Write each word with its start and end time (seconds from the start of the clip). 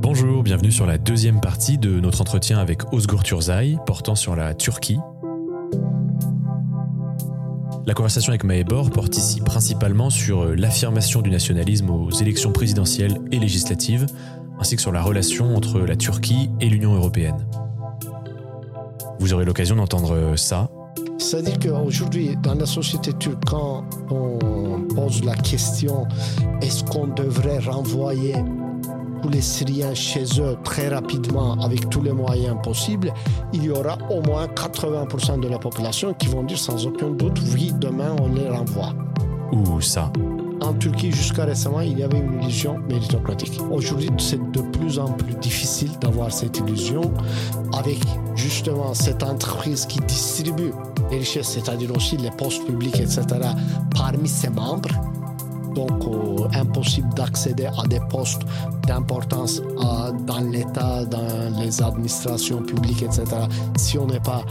Bonjour, 0.00 0.42
bienvenue 0.42 0.70
sur 0.70 0.86
la 0.86 0.96
deuxième 0.96 1.40
partie 1.40 1.76
de 1.76 2.00
notre 2.00 2.20
entretien 2.20 2.58
avec 2.58 2.92
Ozgur 2.92 3.22
Turzay 3.22 3.76
portant 3.86 4.14
sur 4.14 4.36
la 4.36 4.54
Turquie. 4.54 4.98
La 7.86 7.94
conversation 7.94 8.30
avec 8.30 8.44
Maébor 8.44 8.90
porte 8.90 9.16
ici 9.16 9.40
principalement 9.40 10.08
sur 10.08 10.46
l'affirmation 10.54 11.20
du 11.20 11.30
nationalisme 11.30 11.90
aux 11.90 12.10
élections 12.10 12.52
présidentielles 12.52 13.20
et 13.32 13.38
législatives, 13.38 14.06
ainsi 14.58 14.76
que 14.76 14.82
sur 14.82 14.92
la 14.92 15.02
relation 15.02 15.54
entre 15.54 15.80
la 15.80 15.96
Turquie 15.96 16.50
et 16.60 16.68
l'Union 16.68 16.94
européenne. 16.94 17.46
Vous 19.18 19.34
aurez 19.34 19.44
l'occasion 19.44 19.76
d'entendre 19.76 20.36
ça. 20.36 20.70
C'est-à-dire 21.18 21.58
qu'aujourd'hui, 21.58 22.36
dans 22.42 22.54
la 22.54 22.66
société 22.66 23.12
turque, 23.14 23.44
quand 23.46 23.84
on 24.10 24.38
pose 24.94 25.24
la 25.24 25.34
question 25.34 26.06
est-ce 26.60 26.84
qu'on 26.84 27.08
devrait 27.08 27.58
renvoyer 27.58 28.34
tous 29.22 29.28
les 29.30 29.40
Syriens 29.40 29.94
chez 29.94 30.24
eux 30.38 30.56
très 30.64 30.88
rapidement 30.88 31.54
avec 31.62 31.88
tous 31.88 32.02
les 32.02 32.12
moyens 32.12 32.56
possibles, 32.62 33.12
il 33.52 33.64
y 33.64 33.70
aura 33.70 33.96
au 34.10 34.20
moins 34.22 34.46
80% 34.46 35.40
de 35.40 35.48
la 35.48 35.58
population 35.58 36.12
qui 36.14 36.26
vont 36.28 36.42
dire 36.42 36.58
sans 36.58 36.86
aucun 36.86 37.10
doute 37.10 37.40
oui, 37.52 37.72
demain 37.78 38.14
on 38.20 38.28
les 38.28 38.48
renvoie. 38.48 38.92
Ou 39.52 39.80
ça? 39.80 40.12
En 40.60 40.72
Turquie, 40.74 41.10
jusqu'à 41.10 41.44
récemment, 41.44 41.80
il 41.80 41.98
y 41.98 42.02
avait 42.02 42.18
une 42.18 42.42
illusion 42.42 42.78
méritocratique. 42.88 43.60
Aujourd'hui, 43.70 44.08
c'est 44.18 44.40
de 44.52 44.60
plus 44.78 44.98
en 44.98 45.12
plus 45.12 45.34
difficile 45.34 45.90
d'avoir 46.00 46.32
cette 46.32 46.58
illusion 46.58 47.12
avec 47.76 47.98
justement 48.34 48.94
cette 48.94 49.22
entreprise 49.22 49.84
qui 49.84 50.00
distribue 50.00 50.72
c'est-à-dire 51.22 51.94
aussi 51.94 52.16
les 52.16 52.30
postes 52.30 52.64
publics, 52.66 52.98
etc., 52.98 53.24
parmi 53.94 54.28
ses 54.28 54.50
membres 54.50 54.90
donc 55.74 56.04
euh, 56.06 56.46
impossible 56.54 57.12
d'accéder 57.14 57.66
à 57.66 57.86
des 57.86 58.00
postes 58.08 58.42
d'importance 58.86 59.60
euh, 59.60 60.12
dans 60.24 60.40
l'État, 60.40 61.04
dans 61.04 61.60
les 61.60 61.82
administrations 61.82 62.62
publiques, 62.62 63.02
etc. 63.02 63.24
Si 63.76 63.98
on 63.98 64.06
n'est 64.06 64.20
pas 64.20 64.44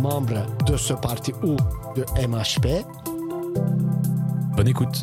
membre 0.00 0.46
de 0.66 0.76
ce 0.76 0.94
parti 0.94 1.32
ou 1.42 1.56
de 1.96 2.04
MHP. 2.26 2.84
Bonne 4.56 4.68
écoute. 4.68 5.02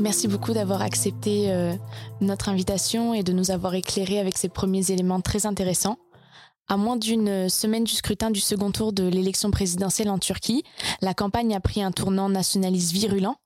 Merci 0.00 0.28
beaucoup 0.28 0.52
d'avoir 0.52 0.80
accepté 0.80 1.50
euh, 1.50 1.74
notre 2.20 2.48
invitation 2.48 3.14
et 3.14 3.24
de 3.24 3.32
nous 3.32 3.50
avoir 3.50 3.74
éclairé 3.74 4.20
avec 4.20 4.38
ces 4.38 4.48
premiers 4.48 4.92
éléments 4.92 5.20
très 5.20 5.44
intéressants. 5.44 5.98
À 6.68 6.76
moins 6.76 6.96
d'une 6.96 7.48
semaine 7.48 7.82
du 7.82 7.94
scrutin 7.94 8.30
du 8.30 8.38
second 8.38 8.70
tour 8.70 8.92
de 8.92 9.08
l'élection 9.08 9.50
présidentielle 9.50 10.10
en 10.10 10.18
Turquie, 10.18 10.62
la 11.00 11.14
campagne 11.14 11.52
a 11.56 11.60
pris 11.60 11.82
un 11.82 11.90
tournant 11.90 12.28
nationaliste 12.28 12.92
virulent, 12.92 13.36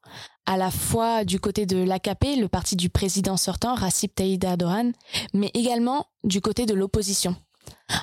à 0.44 0.58
la 0.58 0.70
fois 0.70 1.24
du 1.24 1.40
côté 1.40 1.64
de 1.64 1.78
l'AKP, 1.78 2.36
le 2.38 2.48
parti 2.48 2.76
du 2.76 2.90
président 2.90 3.38
sortant, 3.38 3.74
Recep 3.74 4.14
Tayyip 4.14 4.44
Erdogan, 4.44 4.92
mais 5.32 5.50
également 5.54 6.06
du 6.22 6.42
côté 6.42 6.66
de 6.66 6.74
l'opposition. 6.74 7.34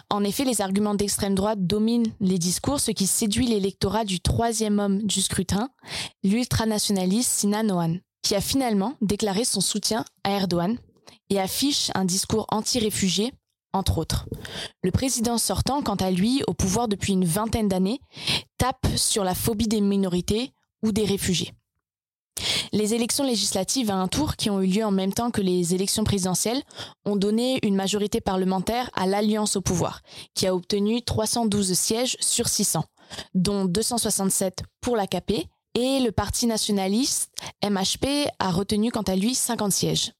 En 0.09 0.23
effet, 0.23 0.44
les 0.44 0.61
arguments 0.61 0.95
d'extrême 0.95 1.36
droite 1.36 1.67
dominent 1.67 2.11
les 2.19 2.39
discours, 2.39 2.80
ce 2.80 2.91
qui 2.91 3.06
séduit 3.06 3.45
l'électorat 3.45 4.06
du 4.06 4.22
troisième 4.22 4.80
homme 4.80 5.03
du 5.03 5.22
scrutin, 5.22 5.69
l'ultranationaliste 6.23 7.31
Sinan 7.31 7.69
Oğan, 7.69 8.00
qui 8.22 8.36
a 8.36 8.42
finalement 8.42 8.95
déclaré 9.02 9.45
son 9.45 9.62
soutien 9.62 10.06
à 10.23 10.31
Erdogan 10.31 10.78
et 11.30 11.39
affiche 11.39 11.92
un 11.95 12.06
discours 12.06 12.45
anti-réfugié 12.50 13.34
entre 13.73 14.00
autres. 14.00 14.25
Le 14.84 14.92
président 14.92 15.38
sortant, 15.38 15.81
quant 15.81 15.95
à 15.95 16.12
lui, 16.12 16.42
au 16.47 16.53
pouvoir 16.53 16.88
depuis 16.88 17.14
une 17.14 17.25
vingtaine 17.25 17.67
d'années, 17.67 18.02
tape 18.57 18.88
sur 18.96 19.24
la 19.24 19.35
phobie 19.35 19.68
des 19.68 19.81
minorités 19.81 20.53
ou 20.84 20.91
des 20.91 21.06
réfugiés. 21.06 21.53
Les 22.72 22.94
élections 22.94 23.25
législatives 23.25 23.91
à 23.91 23.96
un 23.96 24.07
tour, 24.07 24.36
qui 24.36 24.50
ont 24.50 24.62
eu 24.62 24.68
lieu 24.68 24.86
en 24.86 24.91
même 24.91 25.13
temps 25.13 25.31
que 25.31 25.41
les 25.41 25.74
élections 25.74 26.03
présidentielles, 26.03 26.62
ont 27.06 27.16
donné 27.16 27.59
une 27.63 27.75
majorité 27.75 28.22
parlementaire 28.22 28.90
à 28.94 29.07
l'Alliance 29.07 29.56
au 29.56 29.62
pouvoir, 29.62 30.01
qui 30.36 30.47
a 30.47 30.56
obtenu 30.56 31.01
312 31.01 31.74
sièges 31.74 32.18
sur 32.19 32.47
600, 32.47 32.86
dont 33.34 33.66
267 33.66 34.63
pour 34.81 34.96
l'AKP, 34.96 35.47
et 35.75 36.00
le 36.00 36.12
Parti 36.12 36.47
nationaliste, 36.47 37.31
MHP, 37.63 38.28
a 38.40 38.52
retenu 38.52 38.91
quant 38.91 39.02
à 39.03 39.16
lui 39.16 39.35
50 39.35 39.72
sièges. 39.72 40.13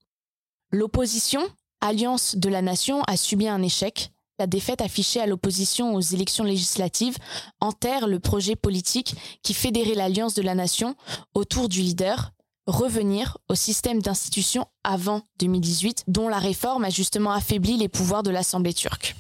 L'opposition, 0.72 1.42
Alliance 1.82 2.36
de 2.36 2.50
la 2.50 2.62
Nation 2.62 3.02
a 3.04 3.18
subi 3.18 3.48
un 3.48 3.62
échec. 3.62 4.12
La 4.38 4.48
défaite 4.48 4.82
affichée 4.82 5.20
à 5.20 5.26
l'opposition 5.26 5.96
aux 5.96 6.02
élections 6.02 6.44
législatives 6.44 7.18
enterre 7.60 8.08
le 8.08 8.20
projet 8.20 8.56
politique 8.56 9.16
qui 9.44 9.54
fédérait 9.54 9.96
l'Alliance 9.96 10.34
de 10.34 10.42
la 10.42 10.56
Nation 10.56 10.96
autour 11.34 11.68
du 11.68 11.82
leader, 11.82 12.32
revenir 12.66 13.38
au 13.50 13.56
système 13.56 14.02
d'institutions 14.02 14.66
avant 14.84 15.24
2018, 15.40 16.06
dont 16.08 16.30
la 16.30 16.40
réforme 16.40 16.86
a 16.86 16.90
justement 16.90 17.32
affaibli 17.32 17.76
les 17.76 17.90
pouvoirs 17.90 18.24
de 18.24 18.30
l'Assemblée 18.30 18.74
turque. 18.74 19.16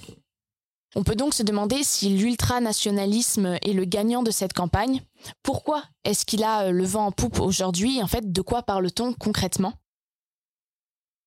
On 0.95 1.03
peut 1.03 1.15
donc 1.15 1.33
se 1.33 1.43
demander 1.43 1.83
si 1.83 2.09
l'ultranationalisme 2.09 3.57
est 3.61 3.73
le 3.73 3.85
gagnant 3.85 4.23
de 4.23 4.31
cette 4.31 4.53
campagne. 4.53 5.01
Pourquoi 5.43 5.83
est-ce 6.03 6.25
qu'il 6.25 6.43
a 6.43 6.71
le 6.71 6.83
vent 6.83 7.07
en 7.07 7.11
poupe 7.11 7.39
aujourd'hui? 7.39 8.01
En 8.01 8.07
fait, 8.07 8.31
de 8.31 8.41
quoi 8.41 8.63
parle-t-on 8.63 9.13
concrètement? 9.13 9.73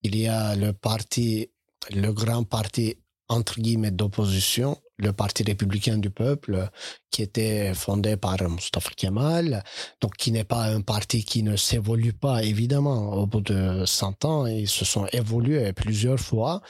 Il 0.03 0.17
y 0.17 0.27
a 0.27 0.57
le 0.57 0.73
parti, 0.73 1.51
le 1.91 2.13
grand 2.13 2.43
parti 2.43 2.97
entre 3.29 3.61
guillemets 3.61 3.91
d'opposition, 3.91 4.77
le 4.99 5.13
Parti 5.13 5.43
républicain 5.43 5.99
du 5.99 6.11
peuple, 6.11 6.69
qui 7.11 7.23
était 7.23 7.75
fondé 7.75 8.17
par 8.17 8.37
Mustafa 8.49 8.91
Kemal, 8.97 9.65
donc 10.01 10.17
qui 10.17 10.33
n'est 10.33 10.45
pas 10.45 10.65
un 10.65 10.81
parti 10.81 11.25
qui 11.25 11.43
ne 11.43 11.57
s'évolue 11.57 12.13
pas, 12.13 12.43
évidemment, 12.43 13.15
au 13.15 13.27
bout 13.27 13.41
de 13.41 13.85
100 13.85 14.25
ans, 14.25 14.47
ils 14.47 14.69
se 14.69 14.85
sont 14.85 15.07
évolués 15.13 15.73
plusieurs 15.73 16.21
fois, 16.21 16.61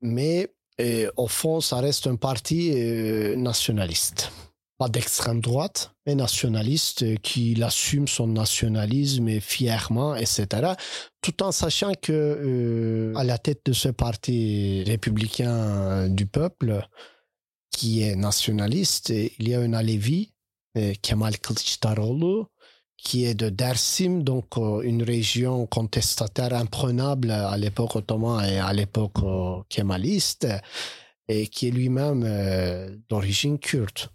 mais 0.00 0.52
euh, 0.80 1.10
au 1.16 1.28
fond, 1.28 1.60
ça 1.60 1.76
reste 1.76 2.06
un 2.06 2.16
parti 2.16 2.72
euh, 2.74 3.36
nationaliste 3.36 4.30
pas 4.82 4.88
d'extrême 4.88 5.40
droite, 5.40 5.92
mais 6.06 6.16
nationaliste, 6.16 7.04
euh, 7.04 7.14
qui 7.22 7.62
assume 7.62 8.08
son 8.08 8.26
nationalisme 8.26 9.38
fièrement, 9.38 10.16
etc. 10.16 10.72
Tout 11.20 11.40
en 11.44 11.52
sachant 11.52 11.92
que 11.94 12.12
euh, 12.12 13.12
à 13.14 13.22
la 13.22 13.38
tête 13.38 13.60
de 13.66 13.72
ce 13.72 13.90
parti 13.90 14.82
républicain 14.84 16.08
du 16.08 16.26
peuple, 16.26 16.84
qui 17.70 18.02
est 18.02 18.16
nationaliste, 18.16 19.10
il 19.10 19.48
y 19.48 19.54
a 19.54 19.60
un 19.60 19.72
Alevi, 19.72 20.32
Kemal 21.02 21.38
Kılıçdaroğlu, 21.38 22.46
qui 23.02 23.24
est 23.24 23.34
de 23.34 23.48
Dersim, 23.48 24.20
donc 24.22 24.56
une 24.56 25.02
région 25.02 25.66
contestataire 25.66 26.54
imprenable 26.54 27.30
à 27.30 27.56
l'époque 27.56 27.96
ottomane 27.96 28.48
et 28.48 28.58
à 28.58 28.72
l'époque 28.72 29.18
kémaliste, 29.68 30.46
et 31.28 31.48
qui 31.48 31.68
est 31.68 31.70
lui-même 31.70 32.22
d'origine 33.08 33.58
kurde. 33.58 34.08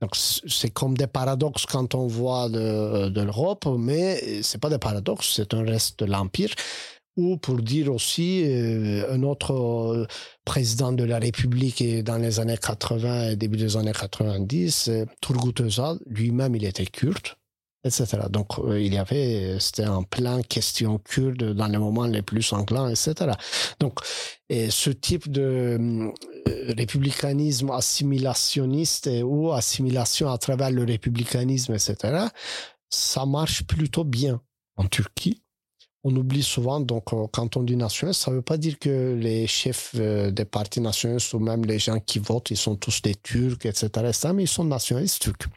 Donc 0.00 0.12
c'est 0.14 0.70
comme 0.70 0.96
des 0.96 1.08
paradoxes 1.08 1.66
quand 1.66 1.94
on 1.94 2.06
voit 2.06 2.48
de, 2.48 3.20
l'Europe, 3.20 3.66
mais 3.78 4.42
c'est 4.42 4.60
pas 4.60 4.70
des 4.70 4.78
paradoxes, 4.78 5.34
c'est 5.36 5.54
un 5.54 5.64
reste 5.64 5.98
de 6.00 6.04
l'empire. 6.06 6.50
Ou 7.16 7.36
pour 7.36 7.56
dire 7.56 7.92
aussi 7.92 8.44
euh, 8.46 9.12
un 9.12 9.24
autre 9.24 9.52
euh, 9.52 10.06
président 10.44 10.92
de 10.92 11.02
la 11.02 11.18
République 11.18 12.04
dans 12.04 12.16
les 12.16 12.38
années 12.38 12.56
80 12.56 13.30
et 13.30 13.36
début 13.36 13.56
des 13.56 13.76
années 13.76 13.92
90, 13.92 14.88
Turgut 15.20 15.60
Özal, 15.60 15.98
lui-même 16.06 16.54
il 16.54 16.64
était 16.64 16.86
kurde 16.86 17.37
etc. 17.84 18.06
Donc, 18.30 18.58
euh, 18.58 18.80
il 18.80 18.94
y 18.94 18.98
avait, 18.98 19.58
c'était 19.60 19.86
en 19.86 20.02
plein 20.02 20.42
question 20.42 20.98
kurde 20.98 21.54
dans 21.54 21.66
les 21.66 21.78
moments 21.78 22.06
les 22.06 22.22
plus 22.22 22.42
sanglants, 22.42 22.88
etc. 22.88 23.32
Donc, 23.80 24.00
et 24.48 24.70
ce 24.70 24.90
type 24.90 25.30
de 25.30 25.78
euh, 25.78 26.12
républicanisme 26.76 27.70
assimilationniste 27.70 29.10
ou 29.24 29.52
assimilation 29.52 30.30
à 30.30 30.38
travers 30.38 30.70
le 30.70 30.84
républicanisme, 30.84 31.74
etc., 31.74 32.26
ça 32.90 33.26
marche 33.26 33.64
plutôt 33.64 34.04
bien 34.04 34.40
en 34.76 34.86
Turquie? 34.86 35.42
On 36.04 36.14
oublie 36.16 36.44
souvent, 36.44 36.80
donc, 36.80 37.12
euh, 37.12 37.26
quand 37.32 37.56
on 37.56 37.62
dit 37.62 37.76
nationaliste, 37.76 38.22
ça 38.22 38.30
ne 38.30 38.36
veut 38.36 38.42
pas 38.42 38.56
dire 38.56 38.78
que 38.78 39.14
les 39.14 39.46
chefs 39.46 39.94
des 39.94 40.44
partis 40.44 40.80
nationalistes 40.80 41.32
ou 41.34 41.38
même 41.38 41.64
les 41.64 41.78
gens 41.78 42.00
qui 42.00 42.18
votent, 42.18 42.50
ils 42.50 42.56
sont 42.56 42.76
tous 42.76 43.02
des 43.02 43.14
Turcs, 43.14 43.64
etc., 43.64 43.86
etc. 43.98 44.30
mais 44.34 44.44
ils 44.44 44.48
sont 44.48 44.64
nationalistes 44.64 45.22
turcs. 45.22 45.50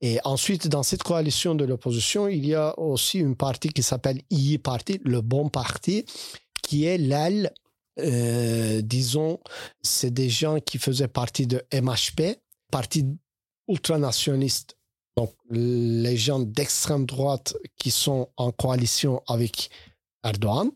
Et 0.00 0.18
ensuite, 0.24 0.68
dans 0.68 0.82
cette 0.82 1.02
coalition 1.02 1.54
de 1.54 1.64
l'opposition, 1.64 2.28
il 2.28 2.46
y 2.46 2.54
a 2.54 2.78
aussi 2.78 3.18
une 3.18 3.36
partie 3.36 3.68
qui 3.68 3.82
s'appelle 3.82 4.20
II 4.30 4.58
Parti, 4.58 5.00
le 5.04 5.20
bon 5.20 5.48
parti, 5.48 6.04
qui 6.62 6.84
est 6.84 6.98
l'aile, 6.98 7.52
euh, 8.00 8.82
disons, 8.82 9.40
c'est 9.82 10.12
des 10.12 10.28
gens 10.28 10.60
qui 10.60 10.78
faisaient 10.78 11.08
partie 11.08 11.46
de 11.46 11.62
MHP, 11.72 12.38
parti 12.70 13.06
ultranationaliste. 13.68 14.76
Donc, 15.16 15.32
les 15.48 16.16
gens 16.16 16.40
d'extrême 16.40 17.06
droite 17.06 17.56
qui 17.76 17.90
sont 17.90 18.28
en 18.36 18.50
coalition 18.50 19.22
avec 19.28 19.70
Erdogan. 20.24 20.70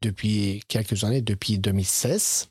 depuis 0.00 0.62
quelques 0.68 1.02
années, 1.02 1.22
depuis 1.22 1.58
2016. 1.58 2.46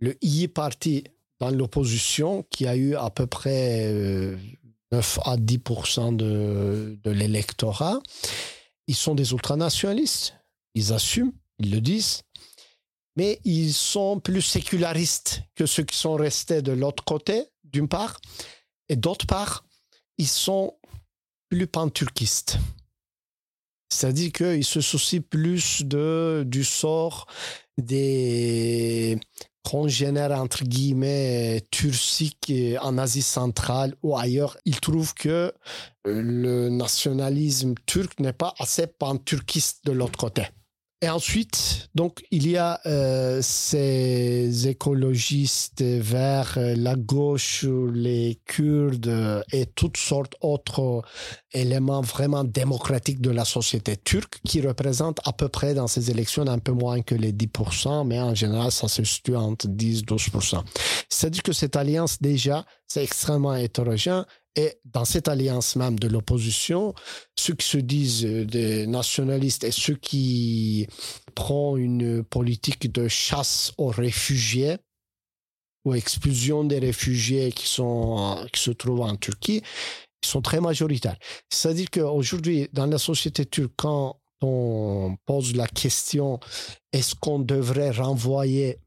Le 0.00 0.16
I 0.22 0.48
parti 0.48 1.04
dans 1.40 1.48
l'opposition, 1.48 2.44
qui 2.50 2.66
a 2.66 2.76
eu 2.76 2.94
à 2.94 3.08
peu 3.08 3.26
près 3.26 4.36
9 4.92 5.18
à 5.24 5.36
10 5.36 5.58
de, 6.12 6.98
de 7.02 7.10
l'électorat, 7.10 8.00
ils 8.86 8.94
sont 8.94 9.14
des 9.14 9.32
ultranationalistes. 9.32 10.34
Ils 10.74 10.92
assument, 10.92 11.32
ils 11.58 11.70
le 11.70 11.80
disent 11.80 12.22
mais 13.16 13.40
ils 13.44 13.74
sont 13.74 14.20
plus 14.20 14.42
sécularistes 14.42 15.42
que 15.54 15.66
ceux 15.66 15.82
qui 15.82 15.96
sont 15.96 16.14
restés 16.14 16.62
de 16.62 16.72
l'autre 16.72 17.04
côté, 17.04 17.44
d'une 17.64 17.88
part, 17.88 18.20
et 18.88 18.96
d'autre 18.96 19.26
part, 19.26 19.64
ils 20.18 20.28
sont 20.28 20.76
plus 21.48 21.66
panturquistes. 21.66 22.58
C'est-à-dire 23.90 24.32
qu'ils 24.32 24.64
se 24.64 24.80
soucient 24.80 25.20
plus 25.20 25.82
de, 25.84 26.44
du 26.46 26.64
sort 26.64 27.26
des 27.76 29.18
congénères, 29.62 30.32
entre 30.32 30.64
guillemets, 30.64 31.62
turciques 31.70 32.52
en 32.80 32.98
Asie 32.98 33.22
centrale 33.22 33.94
ou 34.02 34.16
ailleurs. 34.16 34.56
Ils 34.64 34.80
trouvent 34.80 35.14
que 35.14 35.52
le 36.04 36.68
nationalisme 36.68 37.74
turc 37.86 38.18
n'est 38.20 38.32
pas 38.32 38.54
assez 38.58 38.86
panturquiste 38.86 39.84
de 39.84 39.92
l'autre 39.92 40.18
côté. 40.18 40.46
Et 41.04 41.08
ensuite, 41.08 41.88
donc, 41.96 42.22
il 42.30 42.48
y 42.48 42.56
a 42.56 42.80
euh, 42.86 43.40
ces 43.42 44.68
écologistes 44.68 45.82
vers 45.82 46.54
euh, 46.56 46.76
la 46.76 46.94
gauche, 46.94 47.66
les 47.92 48.40
Kurdes 48.46 49.42
et 49.50 49.66
toutes 49.66 49.96
sortes 49.96 50.34
d'autres 50.40 51.02
éléments 51.52 52.02
vraiment 52.02 52.44
démocratiques 52.44 53.20
de 53.20 53.30
la 53.30 53.44
société 53.44 53.96
turque 53.96 54.38
qui 54.46 54.60
représentent 54.60 55.20
à 55.24 55.32
peu 55.32 55.48
près 55.48 55.74
dans 55.74 55.88
ces 55.88 56.08
élections 56.12 56.46
un 56.46 56.58
peu 56.60 56.72
moins 56.72 57.02
que 57.02 57.16
les 57.16 57.32
10%, 57.32 58.06
mais 58.06 58.20
en 58.20 58.36
général, 58.36 58.70
ça 58.70 58.86
se 58.86 59.02
situe 59.02 59.34
entre 59.34 59.66
10-12%. 59.66 60.62
C'est-à-dire 61.08 61.42
que 61.42 61.52
cette 61.52 61.74
alliance, 61.74 62.22
déjà, 62.22 62.64
c'est 62.86 63.02
extrêmement 63.02 63.56
hétérogène 63.56 64.24
et 64.54 64.78
dans 64.84 65.04
cette 65.04 65.28
alliance 65.28 65.76
même 65.76 65.98
de 65.98 66.08
l'opposition, 66.08 66.94
ceux 67.38 67.54
qui 67.54 67.66
se 67.66 67.78
disent 67.78 68.24
des 68.24 68.86
nationalistes 68.86 69.64
et 69.64 69.70
ceux 69.70 69.94
qui 69.94 70.86
prennent 71.34 71.78
une 71.78 72.24
politique 72.24 72.92
de 72.92 73.08
chasse 73.08 73.72
aux 73.78 73.88
réfugiés 73.88 74.76
ou 75.84 75.94
expulsion 75.94 76.64
des 76.64 76.78
réfugiés 76.78 77.50
qui, 77.52 77.66
sont, 77.66 78.46
qui 78.52 78.60
se 78.60 78.70
trouvent 78.70 79.00
en 79.00 79.16
Turquie, 79.16 79.62
ils 80.22 80.28
sont 80.28 80.42
très 80.42 80.60
majoritaires. 80.60 81.16
C'est-à-dire 81.50 81.90
qu'aujourd'hui, 81.90 82.68
dans 82.72 82.86
la 82.86 82.98
société 82.98 83.46
turque, 83.46 83.72
quand 83.76 84.20
on 84.42 85.16
pose 85.24 85.56
la 85.56 85.66
question 85.66 86.40
est-ce 86.92 87.14
qu'on 87.14 87.38
devrait 87.38 87.90
renvoyer 87.90 88.78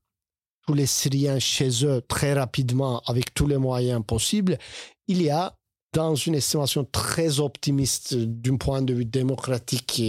tous 0.67 0.73
les 0.73 0.85
Syriens 0.85 1.39
chez 1.39 1.85
eux 1.85 2.01
très 2.07 2.33
rapidement 2.33 3.01
avec 3.05 3.33
tous 3.33 3.47
les 3.47 3.57
moyens 3.57 4.01
possibles, 4.05 4.57
il 5.07 5.21
y 5.21 5.29
a, 5.29 5.55
dans 5.93 6.15
une 6.15 6.35
estimation 6.35 6.83
très 6.83 7.39
optimiste 7.39 8.15
d'un 8.15 8.57
point 8.57 8.81
de 8.81 8.93
vue 8.93 9.05
démocratique 9.05 10.01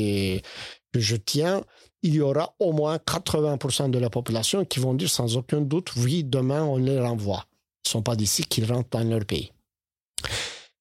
que 0.93 1.00
je 1.00 1.16
tiens, 1.16 1.62
il 2.02 2.14
y 2.14 2.20
aura 2.20 2.54
au 2.58 2.72
moins 2.72 2.96
80% 2.96 3.90
de 3.90 3.98
la 3.98 4.10
population 4.10 4.64
qui 4.64 4.81
vont 4.81 4.94
dire 4.94 5.10
sans 5.10 5.37
aucun 5.37 5.60
doute, 5.60 5.94
oui, 5.96 6.25
demain 6.25 6.62
on 6.64 6.76
les 6.76 7.00
renvoie. 7.00 7.46
Ils 7.84 7.88
ne 7.88 7.90
sont 7.90 8.02
pas 8.02 8.16
d'ici, 8.16 8.44
qu'ils 8.44 8.70
rentrent 8.70 8.90
dans 8.90 9.04
leur 9.04 9.25
pays. 9.25 9.52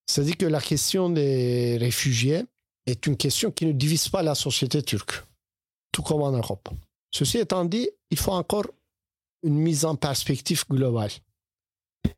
C'est-à-dire 0.07 0.37
que 0.37 0.45
la 0.45 0.61
question 0.61 1.09
des 1.09 1.77
réfugiés 1.77 2.43
est 2.85 3.05
une 3.07 3.17
question 3.17 3.51
qui 3.51 3.65
ne 3.65 3.71
divise 3.71 4.09
pas 4.09 4.23
la 4.23 4.35
société 4.35 4.81
turque, 4.83 5.23
tout 5.91 6.03
comme 6.03 6.21
en 6.21 6.31
Europe. 6.31 6.69
Ceci 7.11 7.39
étant 7.39 7.65
dit, 7.65 7.89
il 8.11 8.17
faut 8.17 8.33
encore 8.33 8.67
une 9.43 9.57
mise 9.57 9.85
en 9.85 9.95
perspective 9.95 10.63
globale. 10.69 11.11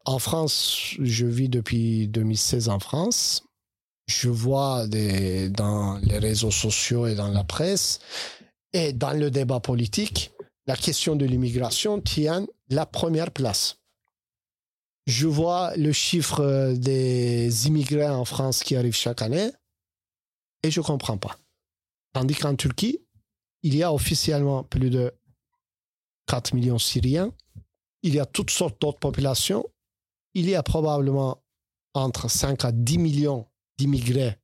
En 0.05 0.19
France, 0.19 0.95
je 0.99 1.25
vis 1.25 1.49
depuis 1.49 2.07
2016 2.07 2.69
en 2.69 2.79
France. 2.79 3.43
Je 4.07 4.29
vois 4.29 4.87
dans 4.87 5.99
les 6.01 6.17
réseaux 6.17 6.51
sociaux 6.51 7.07
et 7.07 7.15
dans 7.15 7.29
la 7.29 7.43
presse 7.43 7.99
et 8.73 8.93
dans 8.93 9.11
le 9.11 9.31
débat 9.31 9.59
politique, 9.59 10.31
la 10.65 10.75
question 10.75 11.15
de 11.15 11.25
l'immigration 11.25 12.01
tient 12.01 12.45
la 12.69 12.85
première 12.85 13.31
place. 13.31 13.77
Je 15.07 15.27
vois 15.27 15.75
le 15.77 15.91
chiffre 15.93 16.73
des 16.73 17.67
immigrés 17.67 18.09
en 18.09 18.25
France 18.25 18.63
qui 18.63 18.75
arrivent 18.75 18.95
chaque 18.95 19.21
année 19.21 19.51
et 20.63 20.71
je 20.71 20.81
ne 20.81 20.85
comprends 20.85 21.17
pas. 21.17 21.37
Tandis 22.13 22.35
qu'en 22.35 22.55
Turquie, 22.55 22.99
il 23.63 23.75
y 23.75 23.83
a 23.83 23.93
officiellement 23.93 24.63
plus 24.63 24.89
de 24.89 25.13
4 26.27 26.53
millions 26.53 26.75
de 26.75 26.81
Syriens, 26.81 27.31
il 28.03 28.15
y 28.15 28.19
a 28.19 28.25
toutes 28.25 28.51
sortes 28.51 28.79
d'autres 28.81 28.99
populations 28.99 29.65
il 30.37 30.47
y 30.47 30.53
a 30.53 30.61
probablement 30.61 31.41
entre 31.95 32.29
5 32.29 32.63
à 32.63 32.71
10 32.71 32.99
millions 32.99 33.47
d'immigrés 33.79 34.37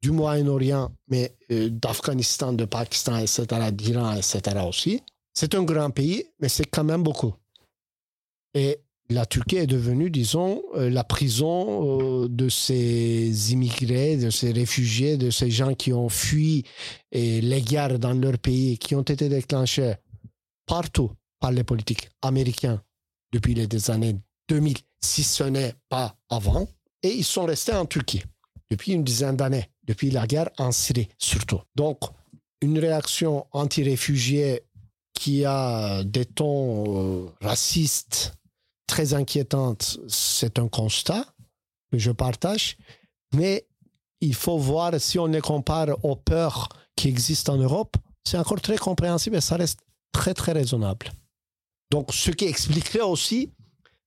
du 0.00 0.12
Moyen-Orient, 0.12 0.92
mais 1.08 1.36
euh, 1.50 1.70
d'Afghanistan, 1.70 2.52
de 2.52 2.64
Pakistan, 2.64 3.18
etc., 3.18 3.46
d'Iran, 3.72 4.14
etc. 4.14 4.40
aussi. 4.64 5.02
C'est 5.32 5.56
un 5.56 5.64
grand 5.64 5.90
pays, 5.90 6.24
mais 6.38 6.48
c'est 6.48 6.66
quand 6.66 6.84
même 6.84 7.02
beaucoup. 7.02 7.34
Et 8.54 8.78
la 9.10 9.26
Turquie 9.26 9.56
est 9.56 9.66
devenue, 9.66 10.08
disons, 10.08 10.62
euh, 10.76 10.88
la 10.88 11.02
prison 11.02 12.22
euh, 12.22 12.28
de 12.28 12.48
ces 12.48 13.52
immigrés, 13.52 14.16
de 14.16 14.30
ces 14.30 14.52
réfugiés, 14.52 15.16
de 15.16 15.30
ces 15.30 15.50
gens 15.50 15.74
qui 15.74 15.92
ont 15.92 16.08
fui 16.08 16.64
les 17.10 17.62
guerres 17.62 17.98
dans 17.98 18.12
leur 18.12 18.38
pays, 18.38 18.78
qui 18.78 18.94
ont 18.94 19.02
été 19.02 19.28
déclenchés 19.28 19.94
partout 20.64 21.10
par 21.40 21.50
les 21.50 21.64
politiques 21.64 22.08
américains 22.22 22.80
depuis 23.32 23.54
les 23.54 23.90
années 23.90 24.16
2000 24.48 24.76
si 25.04 25.22
ce 25.22 25.44
n'est 25.44 25.74
pas 25.88 26.16
avant, 26.28 26.66
et 27.02 27.12
ils 27.12 27.24
sont 27.24 27.44
restés 27.44 27.72
en 27.72 27.86
Turquie 27.86 28.22
depuis 28.70 28.92
une 28.92 29.04
dizaine 29.04 29.36
d'années, 29.36 29.70
depuis 29.84 30.10
la 30.10 30.26
guerre 30.26 30.50
en 30.58 30.72
Syrie 30.72 31.08
surtout. 31.18 31.60
Donc, 31.74 32.00
une 32.60 32.78
réaction 32.78 33.46
anti-réfugiée 33.52 34.62
qui 35.12 35.44
a 35.44 36.02
des 36.04 36.24
tons 36.24 36.84
euh, 36.86 37.30
racistes 37.40 38.34
très 38.86 39.14
inquiétantes, 39.14 39.98
c'est 40.08 40.58
un 40.58 40.68
constat 40.68 41.26
que 41.92 41.98
je 41.98 42.10
partage, 42.10 42.76
mais 43.34 43.66
il 44.20 44.34
faut 44.34 44.58
voir 44.58 44.98
si 44.98 45.18
on 45.18 45.26
les 45.26 45.40
compare 45.40 45.88
aux 46.02 46.16
peurs 46.16 46.68
qui 46.96 47.08
existent 47.08 47.54
en 47.54 47.58
Europe, 47.58 47.96
c'est 48.24 48.38
encore 48.38 48.60
très 48.60 48.78
compréhensible 48.78 49.36
et 49.36 49.40
ça 49.40 49.56
reste 49.56 49.80
très 50.12 50.32
très 50.32 50.52
raisonnable. 50.52 51.12
Donc, 51.90 52.12
ce 52.12 52.30
qui 52.30 52.46
expliquerait 52.46 53.00
aussi 53.00 53.52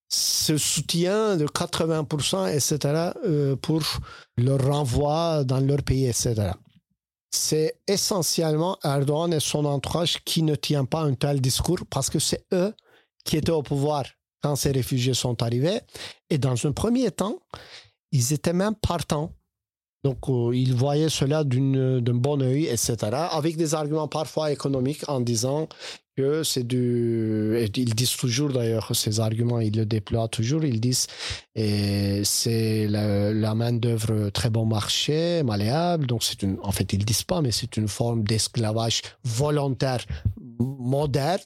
ce 0.10 0.58
soutien 0.58 1.36
de 1.38 1.46
80%, 1.46 2.54
etc., 2.54 3.12
euh, 3.26 3.56
pour 3.56 3.84
leur 4.38 4.66
renvoi 4.66 5.44
dans 5.44 5.60
leur 5.60 5.84
pays, 5.84 6.06
etc. 6.06 6.52
C'est 7.32 7.76
essentiellement 7.88 8.78
Erdogan 8.84 9.34
et 9.34 9.40
son 9.40 9.66
entourage 9.66 10.24
qui 10.24 10.44
ne 10.44 10.56
tient 10.56 10.86
pas 10.86 11.02
un 11.02 11.14
tel 11.14 11.42
discours 11.42 11.80
parce 11.90 12.10
que 12.10 12.20
c'est 12.20 12.46
eux 12.54 12.74
qui 13.26 13.38
étaient 13.38 13.52
au 13.52 13.64
pouvoir 13.64 14.06
quand 14.42 14.56
ces 14.56 14.72
réfugiés 14.72 15.14
sont 15.14 15.42
arrivés. 15.44 15.82
Et 16.30 16.38
dans 16.38 16.66
un 16.66 16.72
premier 16.72 17.12
temps, 17.12 17.40
ils 18.12 18.34
étaient 18.34 18.54
même 18.54 18.76
partants. 18.76 19.34
Donc, 20.04 20.30
euh, 20.30 20.56
ils 20.56 20.74
voyaient 20.74 21.10
cela 21.10 21.44
d'un 21.44 22.14
bon 22.14 22.42
oeil, 22.42 22.66
etc., 22.66 22.96
avec 23.32 23.58
des 23.58 23.74
arguments 23.74 24.08
parfois 24.08 24.52
économiques 24.52 25.04
en 25.08 25.20
disant 25.20 25.68
que 26.16 26.44
c'est 26.44 26.64
du. 26.64 27.70
Ils 27.76 27.94
disent 27.94 28.16
toujours 28.16 28.50
d'ailleurs 28.50 28.96
ces 28.96 29.20
arguments, 29.20 29.60
ils 29.60 29.76
le 29.76 29.86
déploient 29.86 30.28
toujours. 30.28 30.64
Ils 30.64 30.80
disent 30.80 31.08
et 31.56 32.24
c'est 32.24 32.88
la, 32.88 33.54
main-d'œuvre 33.56 34.30
très 34.30 34.50
bon 34.50 34.66
marché, 34.66 35.44
malléable. 35.44 36.08
Donc, 36.08 36.24
c'est 36.24 36.42
une. 36.42 36.58
En 36.64 36.72
fait, 36.72 36.92
ils 36.94 37.06
disent 37.06 37.24
pas, 37.24 37.42
mais 37.42 37.52
c'est 37.52 37.78
une 37.78 37.88
forme 37.88 38.24
d'esclavage 38.24 39.02
volontaire 39.24 40.06
moderne 40.60 41.42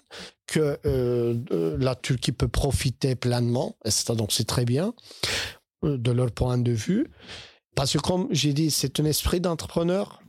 que 0.47 0.77
euh, 0.85 1.77
la 1.79 1.95
Turquie 1.95 2.31
peut 2.31 2.47
profiter 2.47 3.15
pleinement. 3.15 3.75
Et 3.85 4.13
donc, 4.13 4.31
c'est 4.31 4.47
très 4.47 4.65
bien 4.65 4.93
euh, 5.83 5.97
de 5.97 6.11
leur 6.11 6.31
point 6.31 6.57
de 6.57 6.71
vue. 6.71 7.07
Parce 7.75 7.93
que, 7.93 7.99
comme 7.99 8.27
j'ai 8.31 8.53
dit, 8.53 8.71
c'est 8.71 8.99
un 8.99 9.05
esprit 9.05 9.41
d'entrepreneur. 9.41 10.21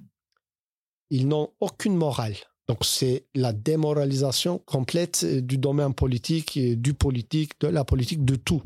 Ils 1.11 1.29
n'ont 1.29 1.51
aucune 1.61 1.97
morale 1.97 2.37
donc 2.69 2.85
c'est 2.85 3.27
la 3.35 3.53
démoralisation 3.53 4.59
complète 4.65 5.25
euh, 5.25 5.41
du 5.41 5.59
domaine 5.59 5.95
politique, 5.95 6.59
du 6.81 6.95
politique, 6.95 7.53
de 7.61 7.69
la 7.69 7.85
politique, 7.85 8.25
de 8.25 8.37
tout. 8.37 8.63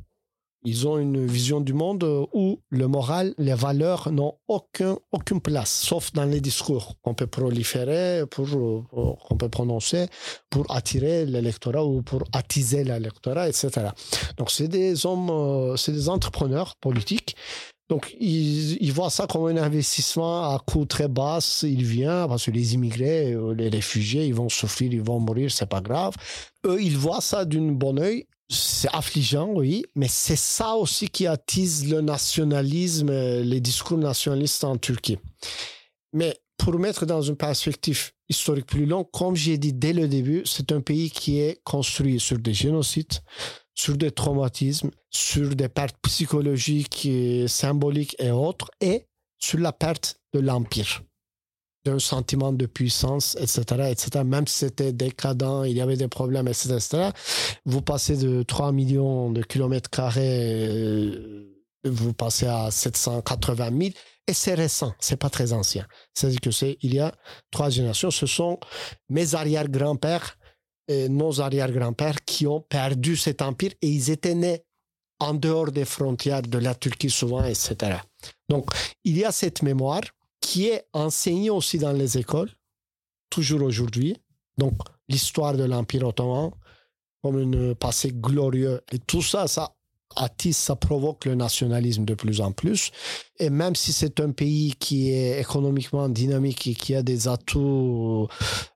Ils 0.65 0.87
ont 0.89 0.99
une 0.99 1.27
vision 1.27 1.61
du 1.61 1.73
monde 1.73 2.05
euh, 2.05 2.27
où 2.33 2.61
le 2.71 2.89
moral, 2.89 3.35
les 3.39 3.55
valeurs 3.55 4.13
n'ont 4.13 4.35
aucun, 4.49 4.99
aucune 5.13 5.41
place, 5.41 5.71
sauf 5.71 6.13
dans 6.13 6.25
les 6.25 6.41
discours 6.41 6.97
qu'on 7.03 7.15
peut 7.15 7.27
proliférer, 7.27 8.25
pour, 8.31 8.47
euh, 8.47 8.83
qu'on 8.93 9.37
peut 9.37 9.49
prononcer 9.49 10.07
pour 10.51 10.71
attirer 10.71 11.25
l'électorat 11.25 11.85
ou 11.85 12.03
pour 12.03 12.23
attiser 12.33 12.85
l'électorat, 12.85 13.49
etc. 13.49 13.89
Donc 14.37 14.51
c'est 14.51 14.69
des 14.69 15.07
hommes, 15.07 15.77
c'est 15.77 15.93
des 15.93 16.09
entrepreneurs 16.09 16.77
politiques 16.77 17.35
Donc, 17.89 18.17
ils, 18.19 18.91
voient 18.93 19.11
ça 19.11 19.29
comme 19.29 19.47
un 19.47 19.57
investissement 19.57 20.55
à 20.55 20.59
coût 20.59 20.87
très 20.87 21.07
bas. 21.07 21.39
Il 21.63 21.85
vient 21.85 22.27
parce 22.27 22.47
que 22.47 22.51
les 22.51 22.75
immigrés, 22.75 23.33
euh, 23.33 23.55
les 23.55 23.69
réfugiés, 23.69 24.27
ils 24.27 24.35
vont 24.35 24.49
souffrir, 24.49 24.93
ils 24.93 25.03
vont 25.03 25.21
mourir, 25.21 25.53
c'est 25.53 25.69
pas 25.69 25.81
grave. 25.81 26.15
Eux, 26.65 26.83
ils 26.83 26.97
voient 26.97 27.21
ça 27.21 27.45
d'une 27.45 27.77
bonne 27.77 28.01
œil. 28.01 28.27
C'est 28.49 28.89
affligeant, 28.93 29.49
oui, 29.55 29.85
mais 29.97 30.07
c'est 30.09 30.37
ça 30.37 30.75
aussi 30.75 31.09
qui 31.09 31.27
attise 31.27 31.89
le 31.89 32.01
nationalisme, 32.01 33.11
euh, 33.11 33.43
les 33.43 33.61
discours 33.61 33.99
nationalistes 33.99 34.63
en 34.63 34.77
Turquie. 34.77 35.19
Mais 36.13 36.37
pour 36.57 36.79
mettre 36.79 37.07
dans 37.07 37.23
une 37.23 37.37
perspective 37.37 38.11
historique 38.29 38.67
plus 38.67 38.87
longue, 38.87 39.07
comme 39.13 39.37
j'ai 39.37 39.59
dit 39.59 39.73
dès 39.73 39.93
le 39.93 40.09
début, 40.09 40.43
c'est 40.45 40.73
un 40.73 40.81
pays 40.81 41.11
qui 41.11 41.41
est 41.41 41.61
construit 41.65 42.19
sur 42.21 42.39
des 42.39 42.55
génocides, 42.55 43.21
sur 43.77 43.97
des 43.97 44.11
traumatismes, 44.11 44.91
sur 45.11 45.55
des 45.55 45.69
pertes 45.69 45.97
psychologiques, 46.03 47.09
symboliques 47.47 48.17
et 48.19 48.31
autres, 48.31 48.71
et 48.81 49.07
sur 49.39 49.59
la 49.61 49.73
perte 49.73 50.19
de 50.33 50.41
l'empire, 50.41 51.03
d'un 51.85 51.99
sentiment 51.99 52.53
de 52.53 52.67
puissance, 52.67 53.37
etc., 53.37 53.91
etc. 53.91 54.25
Même 54.25 54.47
si 54.47 54.59
c'était 54.59 54.93
décadent, 54.93 55.65
il 55.67 55.77
y 55.77 55.81
avait 55.81 55.97
des 55.97 56.09
problèmes, 56.09 56.49
etc., 56.49 57.11
Vous 57.67 57.83
passez 57.83 58.17
de 58.17 58.43
3 58.43 58.73
millions 58.73 59.31
de 59.31 59.43
kilomètres 59.43 59.91
carrés, 59.91 60.67
euh, 60.69 61.65
vous 61.85 62.15
passez 62.15 62.47
à 62.47 62.71
780 62.71 63.71
000, 63.79 63.91
et 64.27 64.33
c'est 64.33 64.55
récent, 64.55 64.95
c'est 64.99 65.17
pas 65.17 65.31
très 65.31 65.53
ancien. 65.53 65.87
C'est-à-dire 66.15 66.41
que 66.41 66.51
c'est 66.51 66.79
il 66.81 66.95
y 66.95 66.99
a 66.99 67.15
trois 67.53 67.71
générations. 67.71 68.11
Ce 68.11 68.27
sont 68.27 68.59
mes 69.09 69.37
arrière-grands-pères 69.37 70.37
nos 70.89 71.41
arrière-grands-pères 71.41 72.25
qui 72.25 72.47
ont 72.47 72.61
perdu 72.61 73.17
cet 73.17 73.43
empire 73.43 73.73
et 73.83 73.89
ils 73.89 74.11
étaient 74.11 74.35
nés 74.35 74.63
en 75.19 75.35
dehors 75.35 75.73
des 75.73 75.85
frontières 75.85 76.43
de 76.43 76.59
la 76.59 76.75
Turquie 76.75 77.11
souvent, 77.11 77.45
etc. 77.45 77.99
Donc, 78.49 78.71
il 79.05 79.17
y 79.19 79.25
a 79.25 79.33
cette 79.33 79.63
mémoire 79.63 80.03
qui 80.41 80.69
est 80.69 80.87
enseignée 80.93 81.51
aussi 81.51 81.79
dans 81.79 81.93
les 81.93 82.19
écoles, 82.19 82.51
toujours 83.31 83.63
aujourd'hui. 83.63 84.17
Donc, 84.59 84.75
l'histoire 85.09 85.55
de 85.55 85.65
l'Empire 85.65 86.07
ottoman 86.07 86.51
comme 87.23 87.55
un 87.55 87.75
passé 87.75 88.13
glorieux. 88.13 88.81
Et 88.93 88.99
tout 88.99 89.23
ça, 89.23 89.49
ça 89.49 89.76
attise, 90.15 90.57
ça 90.57 90.77
provoque 90.77 91.25
le 91.25 91.35
nationalisme 91.35 92.05
de 92.05 92.15
plus 92.15 92.41
en 92.41 92.53
plus. 92.53 92.91
Et 93.39 93.51
même 93.51 93.75
si 93.75 93.93
c'est 93.93 94.21
un 94.21 94.31
pays 94.31 94.75
qui 94.79 95.11
est 95.11 95.41
économiquement 95.41 96.09
dynamique 96.09 96.67
et 96.67 96.75
qui 96.75 96.95
a 96.95 97.03
des 97.03 97.29
atouts 97.29 98.29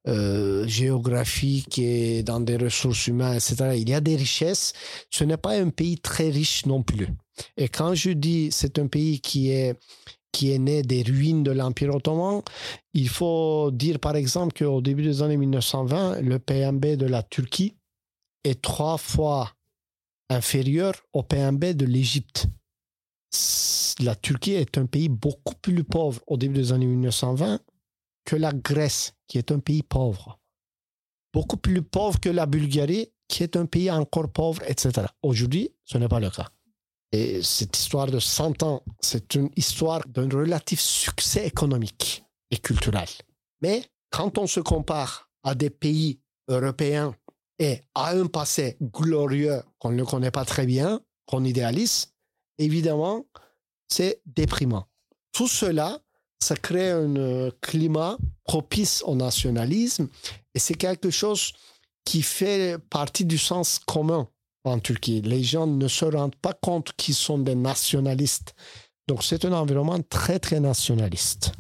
euh, 0.09 0.67
géographiques 0.67 1.79
et 1.79 2.23
dans 2.23 2.41
des 2.41 2.57
ressources 2.57 3.07
humaines, 3.07 3.35
etc., 3.35 3.75
il 3.77 3.89
y 3.89 3.95
a 3.95 4.01
des 4.01 4.17
richesses. 4.17 4.73
Ce 5.11 5.25
n'est 5.25 5.37
pas 5.37 5.53
un 5.53 5.71
pays 5.71 5.99
très 5.99 6.29
riche 6.31 6.67
non 6.67 6.83
plus. 6.83 7.09
Et 7.57 7.69
quand 7.69 7.95
je 7.95 8.11
dis 8.11 8.49
c'est 8.51 8.79
un 8.79 8.87
pays 8.87 9.21
qui 9.21 9.51
est 9.51 9.79
qui 10.33 10.53
est 10.53 10.59
né 10.59 10.83
des 10.83 11.03
ruines 11.03 11.43
de 11.43 11.51
l'Empire 11.51 11.95
ottoman. 11.95 12.43
Il 12.95 13.09
faut 13.09 13.71
dire 13.73 13.99
par 13.99 14.15
exemple 14.15 14.57
qu'au 14.57 14.81
début 14.81 15.03
des 15.03 15.23
années 15.23 15.37
1920, 15.37 16.21
le 16.21 16.39
PMB 16.39 16.97
de 16.97 17.07
la 17.07 17.23
Turquie 17.23 17.75
est 18.45 18.63
trois 18.63 18.97
fois 18.97 19.51
inférieur 20.31 20.95
au 21.13 21.23
PNB 21.23 21.75
de 21.75 21.85
l'Égypte. 21.85 22.47
La 24.01 24.15
Turquie 24.15 24.53
est 24.53 24.79
un 24.79 24.87
pays 24.87 25.09
beaucoup 25.09 25.55
plus 25.57 25.85
pauvre 25.85 26.23
au 26.27 26.39
début 26.39 26.55
des 26.55 26.73
années 26.73 26.87
1920 26.87 27.61
que 28.25 28.37
la 28.37 28.53
Grèce, 28.53 29.15
qui 29.27 29.39
est 29.39 29.51
un 29.53 29.59
pays 29.59 29.83
pauvre. 29.83 30.39
Beaucoup 31.35 31.57
plus 31.57 31.83
pauvre 31.83 32.19
que 32.19 32.31
la 32.31 32.47
Bulgarie, 32.47 33.13
qui 33.29 33.43
est 33.43 33.57
un 33.57 33.67
pays 33.67 33.91
encore 33.91 34.31
pauvre, 34.33 34.63
etc. 34.67 35.07
Aujourd'hui, 35.23 35.71
ce 35.85 35.99
n'est 35.99 36.09
pas 36.09 36.21
le 36.21 36.31
cas. 36.31 36.49
Et 37.13 37.43
cette 37.43 37.77
histoire 37.77 38.07
de 38.07 38.21
100 38.21 38.63
ans, 38.63 38.83
c'est 39.01 39.35
une 39.35 39.51
histoire 39.57 40.07
d'un 40.09 40.29
relatif 40.29 40.81
succès 40.81 41.47
économique 41.47 42.25
et 42.51 42.59
culturel. 42.59 43.09
Mais 43.63 43.85
quand 44.11 44.39
on 44.39 44.47
se 44.47 44.61
compare 44.61 45.29
à 45.43 45.55
des 45.55 45.71
pays 45.71 46.21
européens 46.49 47.15
et 47.61 47.83
à 47.95 48.13
un 48.13 48.27
passé 48.27 48.79
glorieux 48.81 49.63
qu'on 49.79 49.93
ne 49.93 50.03
connaît 50.03 50.31
pas 50.31 50.47
très 50.47 50.67
bien, 50.67 51.01
qu'on 51.27 51.45
idéalise, 51.45 52.09
évidemment, 52.59 53.27
c'est 53.87 54.23
déprimant. 54.25 54.87
Tout 55.31 55.47
cela, 55.47 56.01
ça 56.43 56.57
crée 56.57 56.91
un 56.91 57.51
climat 57.61 58.17
propice 58.45 59.03
au 59.05 59.15
nationalisme 59.15 60.09
et 60.55 60.59
c'est 60.59 60.75
quelque 60.75 61.11
chose 61.11 61.53
qui 62.05 62.23
fait 62.23 62.79
partie 62.89 63.27
du 63.27 63.37
sens 63.37 63.79
commun 63.79 64.27
en 64.65 64.79
Turquie. 64.79 65.21
Les 65.21 65.43
gens 65.43 65.67
ne 65.67 65.87
se 65.87 66.07
rendent 66.07 66.37
pas 66.37 66.55
compte 66.55 66.93
qu'ils 66.97 67.15
sont 67.15 67.39
des 67.39 67.55
nationalistes. 67.55 68.55
Donc 69.07 69.23
c'est 69.23 69.45
un 69.45 69.53
environnement 69.53 70.01
très, 70.09 70.39
très 70.39 70.61
nationaliste. 70.61 71.53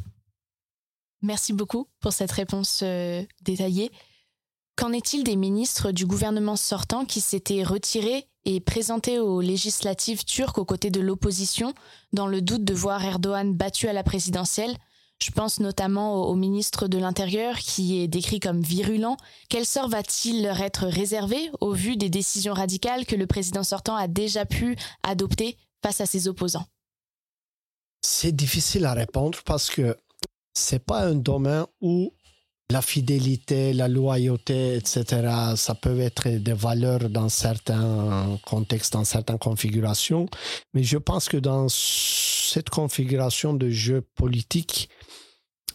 Merci 1.22 1.52
beaucoup 1.52 1.86
pour 2.00 2.14
cette 2.14 2.32
réponse 2.32 2.80
euh, 2.82 3.22
détaillée. 3.42 3.90
Qu'en 4.80 4.94
est-il 4.94 5.24
des 5.24 5.36
ministres 5.36 5.92
du 5.92 6.06
gouvernement 6.06 6.56
sortant 6.56 7.04
qui 7.04 7.20
s'étaient 7.20 7.62
retirés 7.62 8.26
et 8.46 8.60
présentés 8.60 9.18
aux 9.18 9.42
législatives 9.42 10.24
turques 10.24 10.56
aux 10.56 10.64
côtés 10.64 10.88
de 10.88 11.02
l'opposition 11.02 11.74
dans 12.14 12.26
le 12.26 12.40
doute 12.40 12.64
de 12.64 12.72
voir 12.72 13.04
Erdogan 13.04 13.52
battu 13.52 13.88
à 13.88 13.92
la 13.92 14.02
présidentielle? 14.02 14.74
Je 15.22 15.32
pense 15.32 15.60
notamment 15.60 16.22
au, 16.22 16.34
ministre 16.34 16.88
de 16.88 16.96
l'Intérieur 16.96 17.58
qui 17.58 18.00
est 18.00 18.08
décrit 18.08 18.40
comme 18.40 18.62
virulent. 18.62 19.18
Quel 19.50 19.66
sort 19.66 19.90
va-t-il 19.90 20.42
leur 20.42 20.62
être 20.62 20.86
réservé 20.86 21.50
au 21.60 21.74
vu 21.74 21.98
des 21.98 22.08
décisions 22.08 22.54
radicales 22.54 23.04
que 23.04 23.16
le 23.16 23.26
président 23.26 23.62
sortant 23.62 23.96
a 23.96 24.08
déjà 24.08 24.46
pu 24.46 24.76
adopter 25.02 25.58
face 25.82 26.00
à 26.00 26.06
ses 26.06 26.26
opposants? 26.26 26.64
C'est 28.00 28.32
difficile 28.32 28.86
à 28.86 28.94
répondre 28.94 29.40
parce 29.44 29.68
que 29.68 29.94
c'est 30.54 30.82
pas 30.82 31.04
un 31.04 31.16
domaine 31.16 31.66
où 31.82 32.14
la 32.70 32.82
fidélité, 32.82 33.72
la 33.72 33.88
loyauté, 33.88 34.76
etc., 34.76 35.54
ça 35.56 35.74
peut 35.74 35.98
être 36.00 36.28
des 36.28 36.52
valeurs 36.52 37.10
dans 37.10 37.28
certains 37.28 38.38
contextes, 38.46 38.92
dans 38.92 39.04
certaines 39.04 39.38
configurations. 39.38 40.26
Mais 40.72 40.84
je 40.84 40.96
pense 40.96 41.28
que 41.28 41.36
dans 41.36 41.68
cette 41.68 42.70
configuration 42.70 43.54
de 43.54 43.68
jeu 43.70 44.02
politique, 44.14 44.88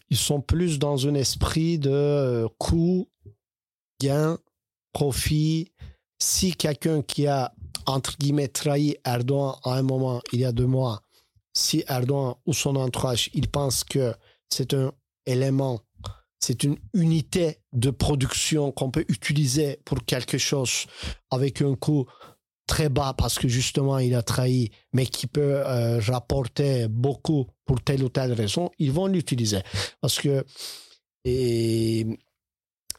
ils 0.08 0.16
sont 0.16 0.40
plus 0.40 0.78
dans 0.78 1.06
un 1.06 1.14
esprit 1.14 1.78
de 1.78 1.90
euh, 1.90 2.48
coût, 2.58 3.08
gain, 4.00 4.38
profit. 4.92 5.72
Si 6.18 6.54
quelqu'un 6.54 7.02
qui 7.02 7.26
a, 7.26 7.52
entre 7.84 8.16
guillemets, 8.16 8.48
trahi 8.48 8.96
Erdogan 9.04 9.54
à 9.64 9.74
un 9.74 9.82
moment, 9.82 10.20
il 10.32 10.40
y 10.40 10.44
a 10.44 10.52
deux 10.52 10.66
mois, 10.66 11.02
si 11.52 11.84
Erdogan 11.88 12.34
ou 12.46 12.54
son 12.54 12.76
entourage, 12.76 13.28
il 13.34 13.48
pense 13.48 13.84
que 13.84 14.14
c'est 14.48 14.72
un 14.72 14.92
élément 15.26 15.80
c'est 16.40 16.64
une 16.64 16.76
unité 16.94 17.58
de 17.72 17.90
production 17.90 18.72
qu'on 18.72 18.90
peut 18.90 19.04
utiliser 19.08 19.80
pour 19.84 20.04
quelque 20.04 20.38
chose 20.38 20.86
avec 21.30 21.62
un 21.62 21.74
coût 21.74 22.06
très 22.66 22.88
bas 22.88 23.14
parce 23.16 23.38
que 23.38 23.48
justement 23.48 23.98
il 23.98 24.14
a 24.14 24.22
trahi, 24.22 24.70
mais 24.92 25.06
qui 25.06 25.26
peut 25.26 25.62
euh, 25.64 26.00
rapporter 26.00 26.88
beaucoup 26.88 27.46
pour 27.64 27.80
telle 27.80 28.02
ou 28.02 28.08
telle 28.08 28.32
raison, 28.32 28.70
ils 28.78 28.92
vont 28.92 29.06
l'utiliser. 29.06 29.60
Parce 30.00 30.18
que 30.18 30.44
et 31.24 32.06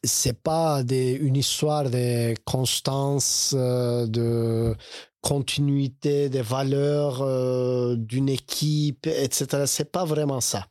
c'est 0.04 0.42
pas 0.42 0.84
une 0.90 1.36
histoire 1.36 1.90
de 1.90 2.36
constance, 2.46 3.54
euh, 3.58 4.06
de 4.08 4.76
continuité 5.22 6.30
des 6.30 6.42
valeurs 6.42 7.22
euh, 7.22 7.96
d'une 7.96 8.30
équipe, 8.30 9.08
etc. 9.08 9.64
C'est 9.66 9.92
pas 9.92 10.06
vraiment 10.06 10.42
ça. 10.42 10.68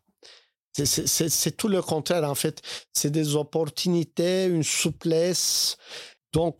C'est 0.85 1.56
tout 1.56 1.68
le 1.68 1.83
contraire, 1.83 2.28
en 2.28 2.35
fait. 2.35 2.61
C'est 2.92 3.11
des 3.11 3.37
opportunités, 3.37 4.47
une 4.47 4.62
souplesse. 4.62 5.76
Donc, 6.33 6.56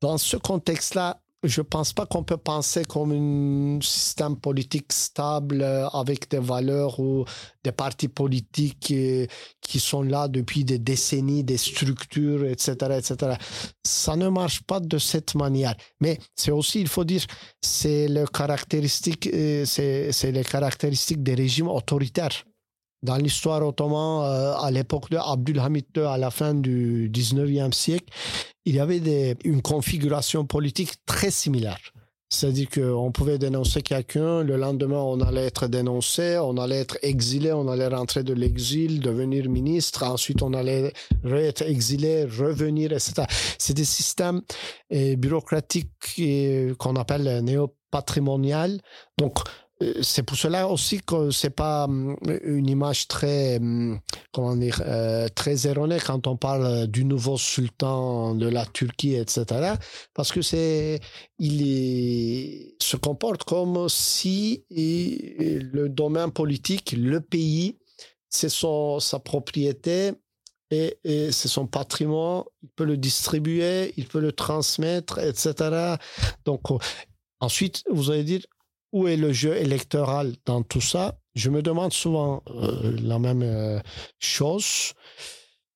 dans 0.00 0.18
ce 0.18 0.36
contexte-là, 0.36 1.20
je 1.44 1.60
ne 1.60 1.66
pense 1.66 1.92
pas 1.92 2.04
qu'on 2.04 2.24
peut 2.24 2.36
penser 2.36 2.84
comme 2.84 3.12
un 3.12 3.80
système 3.80 4.36
politique 4.36 4.92
stable 4.92 5.62
euh, 5.62 5.88
avec 5.90 6.28
des 6.28 6.40
valeurs 6.40 6.98
ou 6.98 7.24
des 7.62 7.70
partis 7.70 8.08
politiques 8.08 8.90
euh, 8.90 9.26
qui 9.60 9.78
sont 9.78 10.02
là 10.02 10.26
depuis 10.26 10.64
des 10.64 10.80
décennies, 10.80 11.44
des 11.44 11.56
structures, 11.56 12.44
etc., 12.44 12.72
etc. 12.98 13.36
Ça 13.84 14.16
ne 14.16 14.28
marche 14.28 14.62
pas 14.62 14.80
de 14.80 14.98
cette 14.98 15.36
manière. 15.36 15.76
Mais 16.00 16.18
c'est 16.34 16.50
aussi, 16.50 16.80
il 16.80 16.88
faut 16.88 17.04
dire, 17.04 17.24
c'est 17.62 18.08
le 18.08 18.24
euh, 18.24 19.64
c'est 19.64 20.32
les 20.32 20.44
caractéristiques 20.44 21.22
des 21.22 21.34
régimes 21.34 21.68
autoritaires 21.68 22.44
dans 23.02 23.16
l'histoire 23.16 23.66
ottomane, 23.66 24.24
euh, 24.24 24.56
à 24.56 24.70
l'époque 24.70 25.10
de 25.10 25.16
Abdulhamid 25.16 25.86
II, 25.96 26.04
à 26.04 26.18
la 26.18 26.30
fin 26.30 26.54
du 26.54 27.10
19e 27.12 27.72
siècle, 27.72 28.06
il 28.64 28.74
y 28.74 28.80
avait 28.80 29.36
une 29.44 29.62
configuration 29.62 30.44
politique 30.44 30.94
très 31.06 31.30
similaire. 31.30 31.78
C'est-à-dire 32.30 32.68
qu'on 32.68 33.10
pouvait 33.10 33.38
dénoncer 33.38 33.80
quelqu'un, 33.80 34.42
le 34.42 34.56
lendemain 34.58 34.98
on 34.98 35.18
allait 35.22 35.46
être 35.46 35.66
dénoncé, 35.66 36.36
on 36.36 36.58
allait 36.58 36.80
être 36.80 36.98
exilé, 37.00 37.52
on 37.52 37.68
allait 37.68 37.86
rentrer 37.86 38.22
de 38.22 38.34
l'exil, 38.34 39.00
devenir 39.00 39.48
ministre, 39.48 40.02
ensuite 40.02 40.42
on 40.42 40.52
allait 40.52 40.92
être 41.24 41.62
exilé, 41.62 42.24
revenir, 42.24 42.92
etc. 42.92 43.22
C'est 43.58 43.72
des 43.72 43.86
systèmes 43.86 44.42
euh, 44.92 45.16
bureaucratiques 45.16 45.88
euh, 46.18 46.74
qu'on 46.74 46.96
appelle 46.96 47.42
néo-patrimonial. 47.42 48.78
Donc 49.16 49.38
c'est 50.02 50.24
pour 50.24 50.36
cela 50.36 50.66
aussi 50.68 51.00
que 51.00 51.30
c'est 51.30 51.50
pas 51.50 51.84
hum, 51.84 52.16
une 52.42 52.68
image 52.68 53.06
très 53.06 53.58
hum, 53.58 54.00
comment 54.32 54.56
dire 54.56 54.82
euh, 54.84 55.28
très 55.28 55.68
erronée 55.68 55.98
quand 56.04 56.26
on 56.26 56.36
parle 56.36 56.88
du 56.88 57.04
nouveau 57.04 57.36
sultan 57.36 58.34
de 58.34 58.48
la 58.48 58.66
Turquie 58.66 59.14
etc 59.14 59.74
parce 60.14 60.32
que 60.32 60.42
c'est 60.42 61.00
il 61.38 62.74
se 62.80 62.96
comporte 62.96 63.44
comme 63.44 63.88
si 63.88 64.64
le 64.70 65.86
domaine 65.88 66.32
politique 66.32 66.92
le 66.98 67.20
pays 67.20 67.78
c'est 68.28 68.48
son 68.48 68.98
sa 68.98 69.20
propriété 69.20 70.12
et, 70.70 70.98
et 71.02 71.32
c'est 71.32 71.48
son 71.48 71.66
patrimoine. 71.66 72.42
Il 72.62 72.68
peut 72.70 72.84
le 72.84 72.96
distribuer 72.96 73.94
il 73.96 74.08
peut 74.08 74.20
le 74.20 74.32
transmettre 74.32 75.20
etc 75.20 75.94
donc 76.44 76.62
ensuite 77.38 77.84
vous 77.88 78.10
allez 78.10 78.24
dire 78.24 78.42
où 78.92 79.08
est 79.08 79.16
le 79.16 79.32
jeu 79.32 79.56
électoral 79.56 80.34
dans 80.44 80.62
tout 80.62 80.80
ça? 80.80 81.18
Je 81.34 81.50
me 81.50 81.62
demande 81.62 81.92
souvent 81.92 82.42
euh, 82.48 82.96
la 83.00 83.18
même 83.18 83.42
euh, 83.42 83.78
chose. 84.18 84.92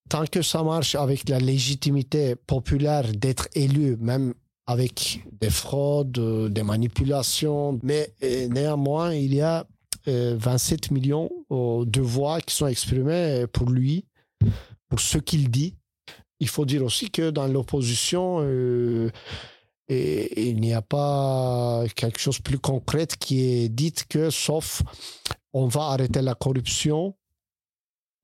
Tant 0.09 0.26
que 0.26 0.42
ça 0.42 0.62
marche 0.62 0.95
avec 0.95 1.28
la 1.28 1.38
légitimité 1.38 2.35
populaire 2.35 3.12
d'être 3.12 3.49
élu, 3.54 3.97
même 4.00 4.35
avec 4.66 5.21
des 5.40 5.50
fraudes, 5.50 6.19
euh, 6.19 6.49
des 6.49 6.62
manipulations, 6.62 7.78
mais 7.83 8.12
néanmoins, 8.49 9.14
il 9.14 9.35
y 9.35 9.40
a 9.40 9.66
27 10.07 10.90
millions 10.90 11.31
de 11.49 12.00
voix 12.00 12.40
qui 12.40 12.57
sont 12.57 12.66
exprimées 12.66 13.47
pour 13.52 13.71
lui, 13.71 14.04
pour 14.88 14.99
ce 14.99 15.19
qu'il 15.19 15.49
dit. 15.49 15.76
Il 16.40 16.49
faut 16.49 16.64
dire 16.64 16.83
aussi 16.83 17.12
que 17.12 17.31
dans 17.31 17.47
l'opposition, 17.47 18.40
et 19.92 20.49
il 20.50 20.61
n'y 20.61 20.72
a 20.72 20.82
pas 20.82 21.84
quelque 21.94 22.18
chose 22.18 22.38
de 22.38 22.42
plus 22.42 22.58
concret 22.58 23.06
qui 23.06 23.40
est 23.42 23.68
dit 23.68 23.92
que 24.08 24.30
sauf 24.30 24.82
on 25.52 25.66
va 25.66 25.82
arrêter 25.88 26.22
la 26.22 26.34
corruption, 26.34 27.14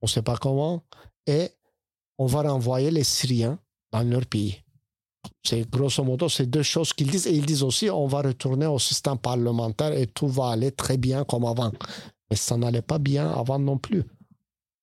on 0.01 0.05
ne 0.05 0.07
sait 0.07 0.23
pas 0.23 0.37
comment, 0.37 0.83
et 1.27 1.49
on 2.17 2.25
va 2.25 2.41
renvoyer 2.41 2.89
les 2.91 3.03
Syriens 3.03 3.59
dans 3.91 4.01
leur 4.01 4.25
pays. 4.25 4.63
C'est 5.43 5.69
grosso 5.69 6.03
modo 6.03 6.27
ces 6.29 6.47
deux 6.47 6.63
choses 6.63 6.93
qu'ils 6.93 7.11
disent. 7.11 7.27
Et 7.27 7.33
ils 7.33 7.45
disent 7.45 7.63
aussi 7.63 7.89
on 7.89 8.07
va 8.07 8.21
retourner 8.21 8.65
au 8.65 8.79
système 8.79 9.17
parlementaire 9.17 9.93
et 9.93 10.07
tout 10.07 10.27
va 10.27 10.49
aller 10.49 10.71
très 10.71 10.97
bien 10.97 11.23
comme 11.23 11.45
avant. 11.45 11.71
Mais 12.29 12.37
ça 12.37 12.57
n'allait 12.57 12.81
pas 12.81 12.99
bien 12.99 13.29
avant 13.29 13.59
non 13.59 13.77
plus. 13.77 14.03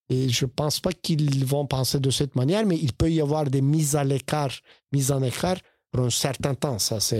Et 0.09 0.29
je 0.29 0.45
ne 0.45 0.49
pense 0.49 0.79
pas 0.79 0.93
qu'ils 0.93 1.45
vont 1.45 1.65
penser 1.65 1.99
de 1.99 2.09
cette 2.11 2.35
manière, 2.35 2.65
mais 2.65 2.77
il 2.77 2.93
peut 2.93 3.11
y 3.11 3.19
avoir 3.19 3.45
des 3.45 3.61
mises 3.61 3.95
à 3.95 4.03
l'écart, 4.05 4.53
mises 4.93 5.11
en 5.11 5.21
écart 5.21 5.57
pour 5.91 6.05
un 6.05 6.09
certain 6.09 6.53
temps. 6.53 6.79
Ça, 6.79 6.99
ça 6.99 7.15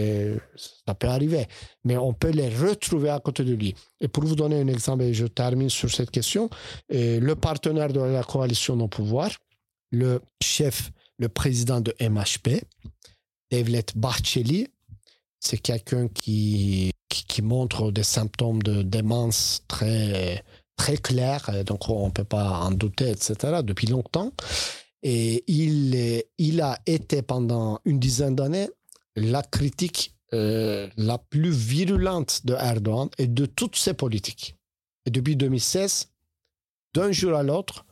peut 0.99 1.07
arriver. 1.07 1.45
Mais 1.83 1.97
on 1.97 2.13
peut 2.13 2.31
les 2.31 2.49
retrouver 2.49 3.09
à 3.09 3.19
côté 3.19 3.43
de 3.43 3.53
lui. 3.53 3.75
Et 3.99 4.07
pour 4.07 4.23
vous 4.25 4.35
donner 4.35 4.59
un 4.59 4.67
exemple, 4.67 5.03
et 5.03 5.13
je 5.13 5.25
termine 5.25 5.69
sur 5.69 5.89
cette 5.89 6.11
question, 6.11 6.49
le 6.89 7.33
partenaire 7.33 7.91
de 7.93 7.99
la 7.99 8.23
coalition 8.23 8.79
au 8.79 8.87
pouvoir, 8.87 9.31
le 9.91 10.21
chef, 10.41 10.91
le 11.17 11.29
président 11.29 11.81
de 11.81 11.93
MHP, 11.99 12.63
Devlet 13.51 13.85
Bahçeli, 13.95 14.67
c'est 15.39 15.57
quelqu'un 15.57 16.07
qui, 16.07 16.91
qui, 17.09 17.41
montre 17.41 17.91
des 17.91 18.03
symptômes 18.03 18.61
de 18.63 18.81
démence 18.81 19.63
très, 19.67 20.43
très 20.75 20.97
clairs, 20.97 21.63
donc 21.63 21.89
on 21.89 22.07
ne 22.07 22.11
peut 22.11 22.23
pas 22.23 22.59
en 22.59 22.71
douter, 22.71 23.11
etc., 23.11 23.61
depuis 23.63 23.87
longtemps. 23.87 24.31
Et 25.03 25.43
il, 25.47 26.23
il 26.37 26.61
a 26.61 26.79
été 26.85 27.21
pendant 27.21 27.79
une 27.85 27.99
dizaine 27.99 28.35
d'années 28.35 28.69
la 29.15 29.41
critique 29.41 30.15
euh, 30.33 30.89
la 30.97 31.17
plus 31.17 31.51
virulente 31.51 32.45
de 32.45 32.53
Erdogan 32.53 33.09
et 33.17 33.27
de 33.27 33.45
toutes 33.45 33.75
ses 33.75 33.93
politiques. 33.93 34.55
Et 35.05 35.09
depuis 35.09 35.35
2016, 35.35 36.09
d'un 36.93 37.11
jour 37.11 37.35
à 37.35 37.43
l'autre, 37.43 37.85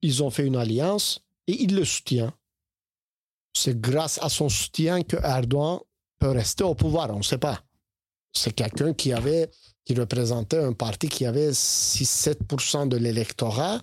ils 0.00 0.22
ont 0.22 0.30
fait 0.30 0.46
une 0.46 0.56
alliance 0.56 1.20
et 1.46 1.60
il 1.62 1.74
le 1.74 1.84
soutient. 1.84 2.32
C'est 3.54 3.80
grâce 3.80 4.18
à 4.22 4.28
son 4.28 4.48
soutien 4.48 5.02
que 5.02 5.16
Erdogan 5.16 5.80
peut 6.18 6.30
rester 6.30 6.64
au 6.64 6.74
pouvoir, 6.74 7.10
on 7.10 7.18
ne 7.18 7.22
sait 7.22 7.38
pas. 7.38 7.62
C'est 8.32 8.52
quelqu'un 8.52 8.94
qui 8.94 9.12
avait 9.12 9.50
qui 9.84 9.94
représentait 9.94 10.62
un 10.62 10.72
parti 10.72 11.08
qui 11.08 11.26
avait 11.26 11.50
6-7% 11.50 12.88
de 12.88 12.96
l'électorat 12.96 13.80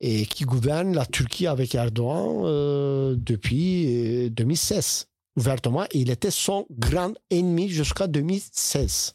et 0.00 0.26
qui 0.26 0.44
gouverne 0.44 0.94
la 0.94 1.06
Turquie 1.06 1.46
avec 1.46 1.74
Erdogan 1.74 2.42
euh, 2.44 3.16
depuis 3.18 4.30
2016. 4.30 5.06
Euh, 5.06 5.40
Ouvertement, 5.40 5.84
il 5.92 6.10
était 6.10 6.32
son 6.32 6.66
grand 6.70 7.12
ennemi 7.30 7.68
jusqu'à 7.68 8.08
2016. 8.08 9.12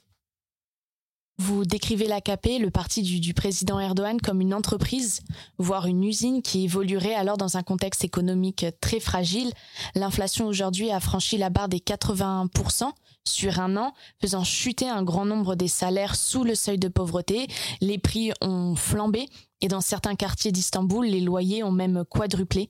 Vous 1.40 1.66
décrivez 1.66 2.08
l'AKP, 2.08 2.60
le 2.62 2.70
parti 2.70 3.02
du, 3.02 3.20
du, 3.20 3.34
président 3.34 3.80
Erdogan, 3.80 4.22
comme 4.22 4.40
une 4.40 4.54
entreprise, 4.54 5.20
voire 5.58 5.88
une 5.88 6.04
usine 6.04 6.42
qui 6.42 6.64
évoluerait 6.64 7.16
alors 7.16 7.38
dans 7.38 7.58
un 7.58 7.64
contexte 7.64 8.06
économique 8.06 8.66
très 8.80 9.02
fragile. 9.02 9.52
L'inflation 9.96 10.48
aujourd'hui 10.48 10.92
a 10.92 11.02
franchi 11.02 11.38
la 11.38 11.50
barre 11.50 11.68
des 11.68 11.80
81% 11.80 12.92
sur 13.28 13.60
un 13.60 13.78
an, 13.78 13.94
faisant 14.22 14.44
chuter 14.44 14.88
un 14.90 15.04
grand 15.04 15.26
nombre 15.26 15.56
des 15.56 15.68
salaires 15.68 16.16
sous 16.16 16.44
le 16.44 16.56
seuil 16.56 16.78
de 16.78 16.88
pauvreté. 16.88 17.48
Les 17.82 17.98
prix 17.98 18.32
ont 18.42 18.76
flambé 18.76 19.28
et 19.62 19.68
dans 19.68 19.82
certains 19.82 20.16
quartiers 20.16 20.52
d'Istanbul, 20.52 21.06
les 21.06 21.22
loyers 21.22 21.64
ont 21.64 21.72
même 21.72 22.04
quadruplé. 22.10 22.70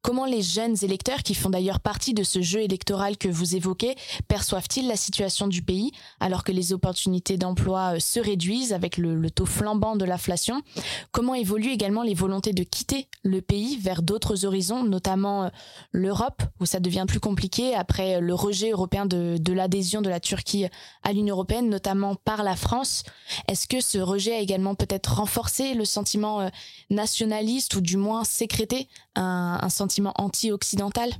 Comment 0.00 0.26
les 0.26 0.42
jeunes 0.42 0.76
électeurs, 0.82 1.24
qui 1.24 1.34
font 1.34 1.50
d'ailleurs 1.50 1.80
partie 1.80 2.14
de 2.14 2.22
ce 2.22 2.40
jeu 2.40 2.60
électoral 2.60 3.16
que 3.16 3.28
vous 3.28 3.56
évoquez, 3.56 3.96
perçoivent-ils 4.28 4.86
la 4.86 4.94
situation 4.94 5.48
du 5.48 5.60
pays 5.60 5.90
alors 6.20 6.44
que 6.44 6.52
les 6.52 6.72
opportunités 6.72 7.36
d'emploi 7.36 7.96
euh, 7.96 7.98
se 7.98 8.20
réduisent 8.20 8.72
avec 8.72 8.96
le, 8.96 9.28
taux 9.28 9.44
flambant 9.44 9.96
de 9.96 10.04
l'inflation? 10.04 10.62
Comment 11.10 11.34
évoluent 11.34 11.72
également 11.72 12.02
les 12.02 12.14
volontés 12.14 12.52
de 12.52 12.62
quitter 12.62 13.08
le 13.24 13.42
pays 13.42 13.76
vers 13.76 14.02
d'autres 14.02 14.44
horizons, 14.44 14.84
notamment 14.84 15.44
euh, 15.44 15.48
l'Europe, 15.90 16.42
où 16.60 16.64
ça 16.64 16.78
devient 16.78 17.04
plus 17.06 17.20
compliqué 17.20 17.74
après 17.74 18.16
euh, 18.16 18.20
le 18.20 18.34
rejet 18.34 18.70
européen 18.70 19.04
de, 19.04 19.52
l'adhésion 19.52 20.00
de 20.00 20.08
la 20.08 20.20
Turquie 20.20 20.66
à 21.02 21.12
l'Union 21.12 21.34
européenne, 21.34 21.68
notamment 21.68 22.14
par 22.14 22.44
la 22.44 22.54
France? 22.54 23.02
Est-ce 23.48 23.66
que 23.66 23.80
ce 23.80 23.98
rejet 23.98 24.36
a 24.36 24.38
également 24.38 24.76
peut-être 24.76 25.14
renforcé 25.16 25.74
le 25.74 25.84
sentiment 25.84 26.48
nationaliste 26.88 27.74
ou 27.74 27.80
du 27.80 27.96
moins 27.96 28.22
sécrété 28.22 28.88
un, 29.16 29.58
un 29.60 29.68
sentiment 29.68 29.87
anti-occidental? 30.16 31.10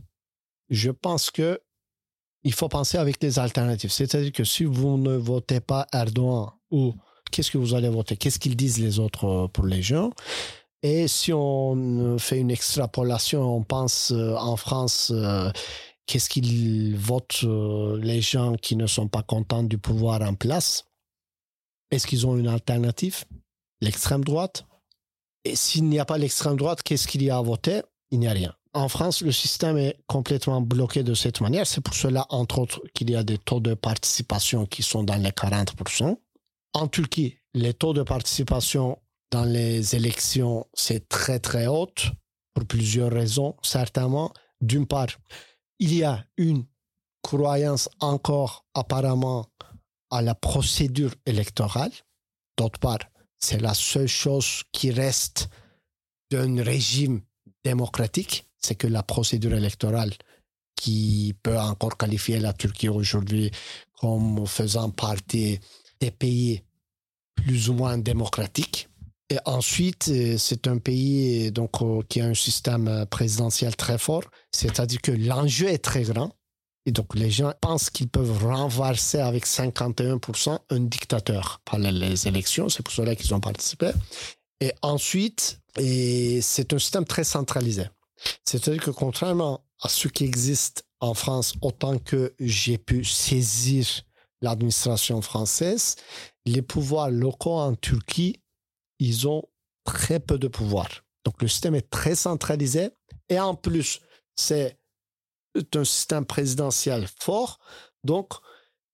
Je 0.70 0.90
pense 0.90 1.30
que 1.30 1.60
il 2.44 2.52
faut 2.52 2.68
penser 2.68 2.98
avec 2.98 3.20
des 3.20 3.38
alternatives. 3.38 3.90
C'est-à-dire 3.90 4.32
que 4.32 4.44
si 4.44 4.64
vous 4.64 4.96
ne 4.96 5.16
votez 5.16 5.60
pas 5.60 5.86
Erdogan 5.92 6.50
ou 6.70 6.94
qu'est-ce 7.30 7.50
que 7.50 7.58
vous 7.58 7.74
allez 7.74 7.88
voter? 7.88 8.16
Qu'est-ce 8.16 8.38
qu'ils 8.38 8.56
disent 8.56 8.78
les 8.78 8.98
autres 8.98 9.24
euh, 9.24 9.48
pour 9.48 9.66
les 9.66 9.82
gens? 9.82 10.10
Et 10.82 11.08
si 11.08 11.32
on 11.32 12.16
fait 12.18 12.38
une 12.38 12.50
extrapolation, 12.50 13.42
on 13.42 13.64
pense 13.64 14.12
euh, 14.12 14.36
en 14.36 14.56
France, 14.56 15.10
euh, 15.12 15.50
qu'est-ce 16.06 16.30
qu'ils 16.30 16.96
votent 16.96 17.44
les 18.00 18.20
gens 18.20 18.54
qui 18.54 18.76
ne 18.76 18.86
sont 18.86 19.08
pas 19.08 19.22
contents 19.22 19.64
du 19.64 19.78
pouvoir 19.78 20.22
en 20.22 20.34
place? 20.34 20.84
Est-ce 21.90 22.06
qu'ils 22.06 22.26
ont 22.26 22.36
une 22.36 22.48
alternative? 22.48 23.24
L'extrême 23.80 24.24
droite? 24.24 24.66
Et 25.44 25.56
s'il 25.56 25.84
n'y 25.84 25.98
a 25.98 26.04
pas 26.04 26.18
l'extrême 26.18 26.56
droite, 26.56 26.82
qu'est-ce 26.82 27.08
qu'il 27.08 27.22
y 27.22 27.30
a 27.30 27.38
à 27.38 27.42
voter? 27.42 27.82
Il 28.10 28.20
n'y 28.20 28.28
a 28.28 28.32
rien. 28.32 28.54
En 28.74 28.88
France, 28.88 29.22
le 29.22 29.32
système 29.32 29.78
est 29.78 29.98
complètement 30.06 30.60
bloqué 30.60 31.02
de 31.02 31.14
cette 31.14 31.40
manière. 31.40 31.66
C'est 31.66 31.80
pour 31.80 31.94
cela, 31.94 32.26
entre 32.28 32.58
autres, 32.58 32.82
qu'il 32.94 33.10
y 33.10 33.16
a 33.16 33.22
des 33.22 33.38
taux 33.38 33.60
de 33.60 33.74
participation 33.74 34.66
qui 34.66 34.82
sont 34.82 35.02
dans 35.02 35.16
les 35.16 35.30
40%. 35.30 36.16
En 36.74 36.88
Turquie, 36.88 37.38
les 37.54 37.74
taux 37.74 37.94
de 37.94 38.02
participation 38.02 38.98
dans 39.30 39.44
les 39.44 39.94
élections, 39.94 40.66
c'est 40.74 41.08
très 41.08 41.38
très 41.38 41.66
haut 41.66 41.88
pour 42.54 42.66
plusieurs 42.66 43.10
raisons, 43.10 43.56
certainement. 43.62 44.32
D'une 44.60 44.86
part, 44.86 45.08
il 45.78 45.94
y 45.94 46.04
a 46.04 46.24
une 46.36 46.64
croyance 47.22 47.88
encore 48.00 48.66
apparemment 48.74 49.46
à 50.10 50.22
la 50.22 50.34
procédure 50.34 51.14
électorale. 51.26 51.92
D'autre 52.56 52.78
part, 52.78 52.98
c'est 53.38 53.60
la 53.60 53.74
seule 53.74 54.08
chose 54.08 54.62
qui 54.72 54.90
reste 54.90 55.48
d'un 56.30 56.62
régime 56.62 57.22
démocratique 57.64 58.47
c'est 58.60 58.74
que 58.74 58.86
la 58.86 59.02
procédure 59.02 59.54
électorale 59.54 60.12
qui 60.74 61.34
peut 61.42 61.58
encore 61.58 61.96
qualifier 61.96 62.38
la 62.38 62.52
Turquie 62.52 62.88
aujourd'hui 62.88 63.50
comme 64.00 64.46
faisant 64.46 64.90
partie 64.90 65.58
des 66.00 66.10
pays 66.10 66.62
plus 67.34 67.68
ou 67.68 67.74
moins 67.74 67.98
démocratiques. 67.98 68.88
Et 69.30 69.38
ensuite, 69.44 70.08
euh, 70.08 70.38
c'est 70.38 70.66
un 70.68 70.78
pays 70.78 71.52
donc 71.52 71.82
euh, 71.82 72.00
qui 72.08 72.20
a 72.20 72.26
un 72.26 72.34
système 72.34 73.04
présidentiel 73.10 73.76
très 73.76 73.98
fort, 73.98 74.24
c'est-à-dire 74.52 75.02
que 75.02 75.12
l'enjeu 75.12 75.68
est 75.68 75.84
très 75.84 76.02
grand. 76.02 76.32
Et 76.86 76.92
donc, 76.92 77.14
les 77.14 77.30
gens 77.30 77.52
pensent 77.60 77.90
qu'ils 77.90 78.08
peuvent 78.08 78.46
renverser 78.46 79.18
avec 79.18 79.44
51% 79.46 80.58
un 80.70 80.80
dictateur 80.80 81.60
par 81.66 81.78
les 81.78 82.26
élections. 82.26 82.70
C'est 82.70 82.82
pour 82.82 82.94
cela 82.94 83.14
qu'ils 83.14 83.34
ont 83.34 83.40
participé. 83.40 83.90
Et 84.60 84.72
ensuite, 84.80 85.60
c'est 85.76 86.72
un 86.72 86.78
système 86.78 87.04
très 87.04 87.24
centralisé. 87.24 87.84
C'est-à-dire 88.44 88.82
que 88.82 88.90
contrairement 88.90 89.64
à 89.80 89.88
ce 89.88 90.08
qui 90.08 90.24
existe 90.24 90.84
en 91.00 91.14
France, 91.14 91.54
autant 91.62 91.98
que 91.98 92.34
j'ai 92.40 92.78
pu 92.78 93.04
saisir 93.04 93.86
l'administration 94.40 95.22
française, 95.22 95.96
les 96.44 96.62
pouvoirs 96.62 97.10
locaux 97.10 97.58
en 97.58 97.74
Turquie, 97.74 98.40
ils 98.98 99.28
ont 99.28 99.44
très 99.84 100.20
peu 100.20 100.38
de 100.38 100.48
pouvoir. 100.48 100.88
Donc 101.24 101.40
le 101.42 101.48
système 101.48 101.74
est 101.74 101.90
très 101.90 102.14
centralisé 102.14 102.90
et 103.28 103.38
en 103.38 103.54
plus, 103.54 104.00
c'est 104.36 104.78
un 105.74 105.84
système 105.84 106.24
présidentiel 106.24 107.06
fort. 107.20 107.58
Donc 108.04 108.34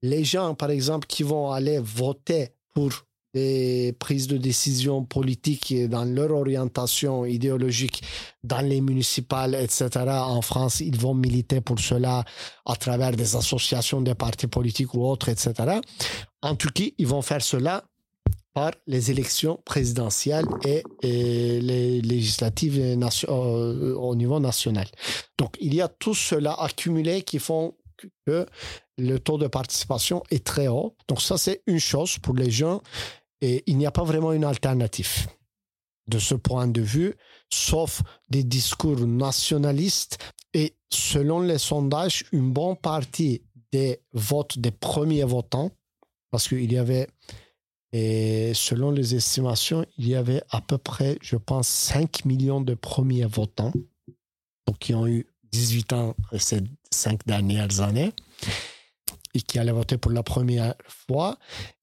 les 0.02 0.24
gens, 0.24 0.54
par 0.54 0.70
exemple, 0.70 1.06
qui 1.06 1.22
vont 1.22 1.50
aller 1.50 1.78
voter 1.78 2.54
pour 2.74 2.90
des 3.34 3.94
prises 3.98 4.28
de 4.28 4.38
décision 4.38 5.04
politiques 5.04 5.74
dans 5.88 6.04
leur 6.04 6.30
orientation 6.30 7.24
idéologique 7.26 8.02
dans 8.44 8.60
les 8.60 8.80
municipales, 8.80 9.54
etc. 9.54 9.88
En 10.08 10.40
France, 10.42 10.80
ils 10.80 10.98
vont 10.98 11.14
militer 11.14 11.60
pour 11.60 11.80
cela 11.80 12.24
à 12.64 12.76
travers 12.76 13.12
des 13.12 13.36
associations 13.36 14.00
des 14.00 14.14
partis 14.14 14.46
politiques 14.46 14.94
ou 14.94 15.04
autres, 15.04 15.28
etc. 15.28 15.80
En 16.42 16.54
Turquie, 16.54 16.94
ils 16.98 17.06
vont 17.06 17.22
faire 17.22 17.42
cela 17.42 17.84
par 18.54 18.70
les 18.86 19.10
élections 19.10 19.60
présidentielles 19.64 20.46
et, 20.64 20.82
les 21.02 22.00
législatives 22.00 22.78
euh, 22.78 23.94
au 23.96 24.14
niveau 24.14 24.38
national. 24.38 24.86
Donc, 25.36 25.56
il 25.60 25.74
y 25.74 25.82
a 25.82 25.88
tout 25.88 26.14
cela 26.14 26.52
accumulé 26.52 27.22
qui 27.22 27.40
font 27.40 27.74
que 28.26 28.46
le 28.96 29.18
taux 29.18 29.38
de 29.38 29.48
participation 29.48 30.22
est 30.30 30.46
très 30.46 30.68
haut. 30.68 30.94
Donc, 31.08 31.20
ça, 31.20 31.36
c'est 31.36 31.62
une 31.66 31.80
chose 31.80 32.18
pour 32.18 32.34
les 32.34 32.50
gens 32.50 32.80
et 33.44 33.62
il 33.66 33.76
n'y 33.76 33.84
a 33.84 33.90
pas 33.90 34.04
vraiment 34.04 34.32
une 34.32 34.44
alternative 34.44 35.26
de 36.08 36.18
ce 36.18 36.34
point 36.34 36.66
de 36.66 36.80
vue, 36.80 37.14
sauf 37.50 38.02
des 38.30 38.42
discours 38.42 39.00
nationalistes. 39.06 40.16
Et 40.54 40.76
selon 40.88 41.40
les 41.40 41.58
sondages, 41.58 42.24
une 42.32 42.52
bonne 42.52 42.76
partie 42.76 43.42
des 43.70 44.00
votes 44.14 44.58
des 44.58 44.70
premiers 44.70 45.24
votants, 45.24 45.70
parce 46.30 46.48
qu'il 46.48 46.72
y 46.72 46.78
avait, 46.78 47.06
et 47.92 48.52
selon 48.54 48.90
les 48.90 49.14
estimations, 49.14 49.84
il 49.98 50.08
y 50.08 50.14
avait 50.14 50.42
à 50.48 50.62
peu 50.62 50.78
près, 50.78 51.18
je 51.20 51.36
pense, 51.36 51.68
5 51.68 52.24
millions 52.24 52.62
de 52.62 52.72
premiers 52.72 53.26
votants, 53.26 53.72
donc 54.66 54.78
qui 54.78 54.94
ont 54.94 55.06
eu 55.06 55.26
18 55.52 55.92
ans 55.92 56.16
ces 56.38 56.62
cinq 56.90 57.26
dernières 57.26 57.80
années 57.80 58.12
et 59.34 59.42
qui 59.42 59.58
allaient 59.58 59.72
voter 59.72 59.98
pour 59.98 60.12
la 60.12 60.22
première 60.22 60.74
fois, 60.86 61.38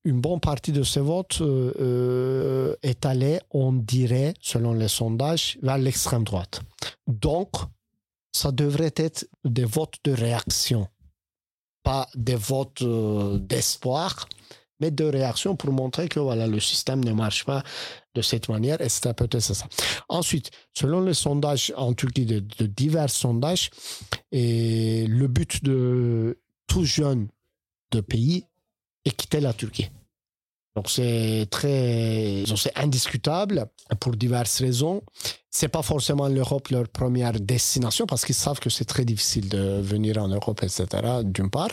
une 0.05 0.21
bonne 0.21 0.39
partie 0.39 0.71
de 0.71 0.83
ces 0.83 1.01
votes 1.01 1.41
euh, 1.41 1.73
euh, 1.79 2.75
est 2.81 3.05
allée, 3.05 3.39
on 3.51 3.73
dirait, 3.73 4.33
selon 4.39 4.73
les 4.73 4.87
sondages, 4.87 5.57
vers 5.61 5.77
l'extrême 5.77 6.23
droite. 6.23 6.61
Donc, 7.07 7.51
ça 8.31 8.51
devrait 8.51 8.93
être 8.95 9.27
des 9.43 9.65
votes 9.65 9.97
de 10.05 10.13
réaction, 10.13 10.87
pas 11.83 12.07
des 12.15 12.35
votes 12.35 12.81
euh, 12.83 13.37
d'espoir, 13.37 14.29
mais 14.79 14.89
de 14.89 15.03
réaction 15.03 15.55
pour 15.55 15.71
montrer 15.73 16.07
que 16.07 16.19
voilà, 16.19 16.47
le 16.47 16.59
système 16.59 17.03
ne 17.03 17.11
marche 17.11 17.43
pas 17.43 17.63
de 18.15 18.21
cette 18.21 18.49
manière, 18.49 18.79
et 18.81 18.89
c'est 18.89 19.13
peut-être 19.13 19.41
ça. 19.41 19.67
Ensuite, 20.07 20.51
selon 20.73 21.01
les 21.01 21.13
sondages 21.13 21.71
en 21.75 21.93
Turquie, 21.93 22.25
de, 22.25 22.39
de 22.39 22.65
divers 22.65 23.09
sondages, 23.09 23.69
le 24.31 25.27
but 25.27 25.63
de 25.63 26.39
tout 26.65 26.85
jeune 26.85 27.27
de 27.91 28.01
pays 28.01 28.45
et 29.06 29.12
quitter 29.12 29.39
la 29.39 29.54
Turquie. 29.54 29.89
Donc 30.75 30.89
c'est 30.89 31.47
très, 31.49 32.43
c'est 32.56 32.77
indiscutable 32.77 33.65
pour 33.99 34.15
diverses 34.15 34.62
raisons. 34.62 35.01
C'est 35.49 35.67
pas 35.67 35.82
forcément 35.82 36.30
l'Europe 36.30 36.69
leur 36.69 36.88
première 36.88 37.38
destination 37.39 38.06
parce 38.06 38.23
qu'ils 38.23 38.36
savent 38.36 38.60
que 38.60 38.69
c'est 38.69 38.86
très 38.86 39.04
difficile 39.04 39.49
de 39.49 39.82
venir 39.82 40.17
en 40.17 40.30
Europe, 40.30 40.63
etc. 40.63 40.86
D'une 41.25 41.49
part, 41.49 41.71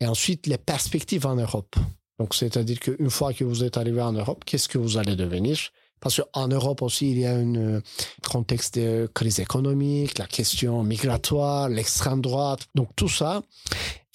et 0.00 0.06
ensuite 0.06 0.46
les 0.46 0.58
perspectives 0.58 1.26
en 1.26 1.34
Europe. 1.34 1.74
Donc 2.20 2.34
c'est-à-dire 2.34 2.78
qu'une 2.78 3.10
fois 3.10 3.32
que 3.32 3.42
vous 3.44 3.64
êtes 3.64 3.76
arrivé 3.76 4.00
en 4.00 4.12
Europe, 4.12 4.44
qu'est-ce 4.44 4.68
que 4.68 4.78
vous 4.78 4.98
allez 4.98 5.16
devenir? 5.16 5.58
Parce 6.00 6.20
qu'en 6.20 6.48
Europe 6.48 6.82
aussi, 6.82 7.10
il 7.10 7.18
y 7.18 7.26
a 7.26 7.34
un 7.34 7.80
contexte 8.28 8.78
de 8.78 9.08
crise 9.12 9.40
économique, 9.40 10.18
la 10.18 10.26
question 10.26 10.82
migratoire, 10.82 11.68
l'extrême 11.68 12.20
droite. 12.20 12.66
Donc 12.74 12.88
tout 12.96 13.08
ça, 13.08 13.42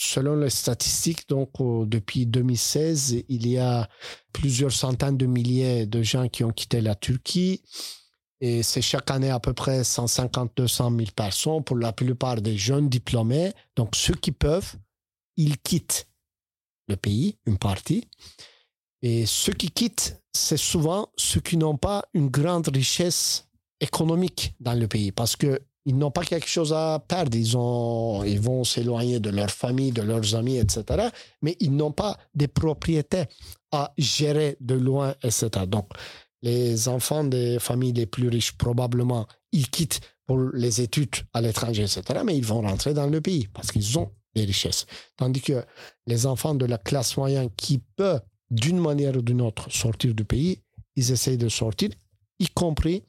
Selon 0.05 0.35
les 0.35 0.49
statistiques, 0.49 1.29
donc 1.29 1.51
depuis 1.87 2.25
2016, 2.25 3.23
il 3.29 3.47
y 3.47 3.57
a 3.57 3.87
plusieurs 4.33 4.71
centaines 4.73 5.17
de 5.17 5.25
milliers 5.25 5.85
de 5.85 6.03
gens 6.03 6.27
qui 6.27 6.43
ont 6.43 6.51
quitté 6.51 6.81
la 6.81 6.93
Turquie. 6.93 7.61
Et 8.41 8.63
c'est 8.63 8.81
chaque 8.81 9.09
année 9.11 9.29
à 9.29 9.39
peu 9.39 9.53
près 9.53 9.83
150-200 9.83 10.97
000 10.97 11.11
personnes, 11.15 11.63
pour 11.63 11.77
la 11.77 11.93
plupart 11.93 12.41
des 12.41 12.57
jeunes 12.57 12.89
diplômés. 12.89 13.53
Donc 13.77 13.95
ceux 13.95 14.15
qui 14.15 14.33
peuvent, 14.33 14.75
ils 15.37 15.57
quittent 15.57 16.09
le 16.89 16.97
pays, 16.97 17.37
une 17.45 17.57
partie. 17.57 18.09
Et 19.01 19.25
ceux 19.25 19.53
qui 19.53 19.71
quittent, 19.71 20.21
c'est 20.33 20.57
souvent 20.57 21.07
ceux 21.15 21.41
qui 21.41 21.57
n'ont 21.57 21.77
pas 21.77 22.05
une 22.13 22.29
grande 22.29 22.67
richesse 22.67 23.47
économique 23.79 24.55
dans 24.59 24.73
le 24.73 24.87
pays, 24.87 25.11
parce 25.11 25.35
que 25.35 25.59
ils 25.85 25.97
n'ont 25.97 26.11
pas 26.11 26.23
quelque 26.23 26.47
chose 26.47 26.71
à 26.71 27.03
perdre. 27.05 27.35
Ils, 27.37 27.57
ont, 27.57 28.23
ils 28.23 28.39
vont 28.39 28.63
s'éloigner 28.63 29.19
de 29.19 29.29
leur 29.29 29.49
famille, 29.49 29.91
de 29.91 30.01
leurs 30.01 30.33
amis, 30.35 30.57
etc. 30.57 31.09
Mais 31.41 31.57
ils 31.59 31.75
n'ont 31.75 31.91
pas 31.91 32.17
des 32.33 32.47
propriétés 32.47 33.25
à 33.71 33.93
gérer 33.97 34.55
de 34.61 34.75
loin, 34.75 35.13
etc. 35.23 35.49
Donc, 35.67 35.89
les 36.41 36.87
enfants 36.87 37.23
des 37.23 37.59
familles 37.59 37.93
les 37.93 38.05
plus 38.05 38.29
riches, 38.29 38.53
probablement, 38.53 39.27
ils 39.51 39.69
quittent 39.69 39.99
pour 40.25 40.39
les 40.53 40.81
études 40.81 41.15
à 41.33 41.41
l'étranger, 41.41 41.83
etc. 41.83 42.21
Mais 42.25 42.37
ils 42.37 42.45
vont 42.45 42.61
rentrer 42.61 42.93
dans 42.93 43.07
le 43.07 43.19
pays 43.19 43.47
parce 43.53 43.71
qu'ils 43.71 43.99
ont 43.99 44.11
des 44.35 44.45
richesses. 44.45 44.85
Tandis 45.17 45.41
que 45.41 45.65
les 46.07 46.25
enfants 46.25 46.55
de 46.55 46.65
la 46.65 46.77
classe 46.77 47.17
moyenne 47.17 47.49
qui 47.55 47.79
peuvent, 47.95 48.21
d'une 48.53 48.79
manière 48.79 49.15
ou 49.17 49.21
d'une 49.21 49.41
autre, 49.41 49.71
sortir 49.71 50.13
du 50.13 50.25
pays, 50.25 50.59
ils 50.95 51.11
essayent 51.11 51.37
de 51.37 51.49
sortir, 51.49 51.89
y 52.39 52.47
compris 52.47 53.03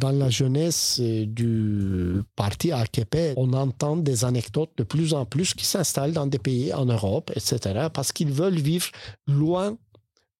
dans 0.00 0.12
la 0.12 0.30
jeunesse 0.30 1.00
du 1.00 2.22
parti 2.36 2.72
AKP, 2.72 3.34
on 3.36 3.52
entend 3.52 3.96
des 3.96 4.24
anecdotes 4.24 4.70
de 4.76 4.84
plus 4.84 5.12
en 5.12 5.26
plus 5.26 5.54
qui 5.54 5.66
s'installent 5.66 6.12
dans 6.12 6.26
des 6.26 6.38
pays 6.38 6.72
en 6.72 6.86
Europe, 6.86 7.30
etc., 7.34 7.88
parce 7.92 8.12
qu'ils 8.12 8.32
veulent 8.32 8.60
vivre 8.60 8.86
loin 9.26 9.76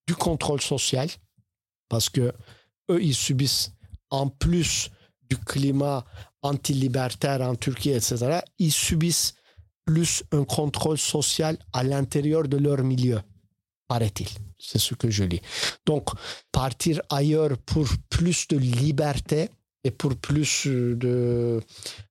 du 0.07 0.15
contrôle 0.15 0.61
social, 0.61 1.09
parce 1.89 2.09
que 2.09 2.33
eux, 2.91 3.03
ils 3.03 3.15
subissent 3.15 3.73
en 4.11 4.29
plus 4.29 4.91
du 5.29 5.37
climat 5.37 6.05
anti-libertaire 6.43 7.43
en 7.43 7.55
Turquie, 7.55 7.91
etc., 7.91 8.41
ils 8.59 8.73
subissent 8.73 9.35
plus 9.85 10.23
un 10.33 10.45
contrôle 10.45 10.99
social 10.99 11.59
à 11.73 11.83
l'intérieur 11.83 12.45
de 12.47 12.59
leur 12.59 12.83
milieu, 12.83 13.21
paraît-il. 13.89 14.29
C'est 14.59 14.79
ce 14.79 14.95
que 14.95 15.11
je 15.11 15.25
lis. 15.25 15.41
Donc, 15.87 16.11
partir 16.53 17.01
ailleurs 17.11 17.57
pour 17.65 17.87
plus 18.11 18.47
de 18.49 18.57
liberté 18.57 19.49
et 19.85 19.91
pour 19.91 20.17
plus 20.17 20.67
de 20.67 21.61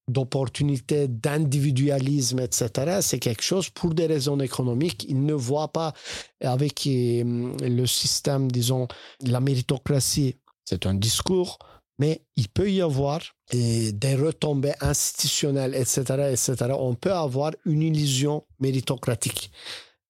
d'opportunités, 0.07 1.07
d'individualisme, 1.09 2.39
etc., 2.39 2.99
c'est 3.01 3.19
quelque 3.19 3.43
chose 3.43 3.69
pour 3.69 3.93
des 3.93 4.05
raisons 4.05 4.39
économiques. 4.39 5.05
Ils 5.09 5.25
ne 5.25 5.33
voient 5.33 5.67
pas 5.67 5.93
avec 6.41 6.87
euh, 6.87 7.53
le 7.61 7.85
système, 7.85 8.49
disons, 8.49 8.87
la 9.21 9.41
méritocratie. 9.41 10.37
C'est 10.63 10.85
un 10.85 10.93
discours, 10.93 11.59
mais 11.99 12.21
il 12.37 12.47
peut 12.47 12.71
y 12.71 12.81
avoir 12.81 13.19
des 13.51 14.15
retombées 14.15 14.73
institutionnelles, 14.79 15.75
etc., 15.75 16.01
etc. 16.31 16.55
On 16.77 16.95
peut 16.95 17.13
avoir 17.13 17.51
une 17.65 17.81
illusion 17.81 18.45
méritocratique 18.59 19.51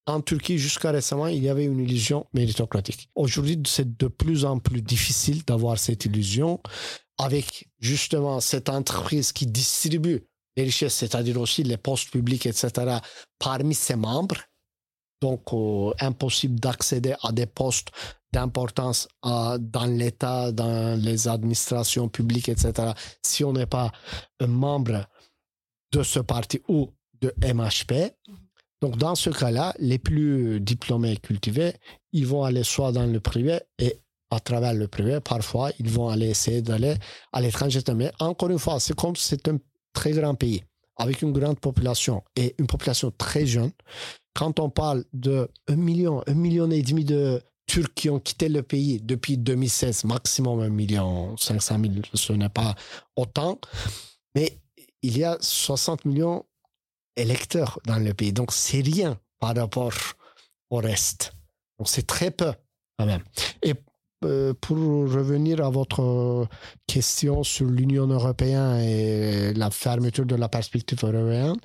en 0.08 0.22
Turquie, 0.22 0.58
jusqu'à 0.58 0.92
récemment, 0.92 1.28
il 1.28 1.44
y 1.44 1.50
avait 1.50 1.66
une 1.66 1.80
illusion 1.80 2.26
méritocratique. 2.34 3.10
Aujourd'hui, 3.14 3.62
c'est 3.68 3.98
de 3.98 4.08
plus 4.08 4.46
en 4.46 4.58
plus 4.58 4.82
difficile 4.82 5.44
d'avoir 5.44 5.78
cette 5.78 6.06
illusion 6.06 6.62
avec 7.18 7.68
justement 7.80 8.40
cette 8.40 8.70
entreprise 8.70 9.34
qui 9.34 9.46
distribue 9.46 10.26
les 10.56 10.64
richesses, 10.64 10.96
c'est-à-dire 10.96 11.40
aussi 11.40 11.64
les 11.64 11.78
postes 11.78 12.10
publics, 12.10 12.46
etc., 12.46 12.98
parmi 13.38 13.76
ses 13.76 13.96
membres. 13.96 14.38
Donc, 15.22 15.42
euh, 15.52 15.92
impossible 16.00 16.60
d'accéder 16.60 17.16
à 17.24 17.32
des 17.32 17.48
postes 17.48 17.90
d'importance 18.32 19.08
dans 19.24 19.86
l'État, 19.86 20.52
dans 20.52 21.00
les 21.00 21.28
administrations 21.28 22.08
publiques, 22.08 22.50
etc., 22.50 22.92
si 23.24 23.44
on 23.44 23.54
n'est 23.54 23.66
pas 23.66 23.92
un 24.40 24.48
membre 24.48 25.06
de 25.92 26.04
ce 26.04 26.20
parti 26.20 26.62
ou 26.68 26.94
de 27.22 27.34
MHP. 27.42 28.14
Donc, 28.82 28.98
dans 28.98 29.16
ce 29.16 29.30
cas-là, 29.30 29.74
les 29.80 29.98
plus 29.98 30.60
diplômés 30.60 31.14
et 31.14 31.18
cultivés, 31.18 31.74
ils 32.12 32.28
vont 32.28 32.44
aller 32.44 32.64
soit 32.64 32.92
dans 32.92 33.06
le 33.06 33.20
privé 33.20 33.60
et 33.80 34.00
à 34.30 34.40
travers 34.40 34.74
le 34.74 34.88
privé, 34.88 35.20
parfois, 35.22 35.72
ils 35.80 35.90
vont 35.90 36.10
aller 36.10 36.30
essayer 36.30 36.62
d'aller 36.62 36.96
à 37.32 37.42
l'étranger. 37.42 37.80
Mais 37.96 38.12
encore 38.20 38.50
une 38.50 38.60
fois, 38.60 38.80
c'est 38.80 38.96
comme 38.96 39.16
c'est 39.16 39.48
un 39.48 39.58
très 39.94 40.12
grand 40.12 40.36
pays 40.36 40.64
avec 40.98 41.22
une 41.22 41.32
grande 41.32 41.60
population 41.60 42.24
et 42.36 42.56
une 42.58 42.68
population 42.68 43.12
très 43.18 43.46
jeune. 43.46 43.72
Quand 44.34 44.60
on 44.60 44.70
parle 44.70 45.06
de 45.14 45.50
1 45.68 45.76
million, 45.76 46.24
1 46.28 46.34
million 46.34 46.70
et 46.72 46.82
demi 46.82 47.06
de 47.06 47.42
Turcs 47.68 47.94
qui 47.96 48.10
ont 48.10 48.20
quitté 48.20 48.50
le 48.50 48.64
pays 48.64 49.00
depuis 49.02 49.38
2016, 49.38 50.06
maximum 50.06 50.62
1 50.62 50.70
million 50.70 51.36
500 51.38 51.80
000, 51.82 51.94
ce 52.14 52.34
n'est 52.34 52.50
pas 52.50 52.76
autant. 53.16 53.60
Mais 54.36 54.58
il 55.02 55.18
y 55.18 55.24
a 55.24 55.38
60 55.40 56.06
millions 56.06 56.46
électeurs 57.18 57.80
dans 57.86 57.98
le 57.98 58.14
pays. 58.14 58.32
Donc, 58.32 58.52
c'est 58.54 58.82
rien 58.82 59.20
par 59.40 59.56
rapport 59.56 59.94
au 60.70 60.78
reste. 60.78 61.34
Donc 61.78 61.88
c'est 61.88 62.08
très 62.08 62.32
peu 62.32 62.52
quand 62.98 63.06
même. 63.06 63.24
Et 63.62 63.74
euh, 64.26 64.54
pour 64.60 64.78
revenir 64.78 65.64
à 65.64 65.70
votre 65.70 66.48
question 66.88 67.44
sur 67.44 67.68
l'Union 67.68 68.08
européenne 68.08 68.80
et 68.82 69.54
la 69.54 69.70
fermeture 69.70 70.26
de 70.26 70.36
la 70.36 70.50
perspective 70.50 71.00
européenne, 71.04 71.58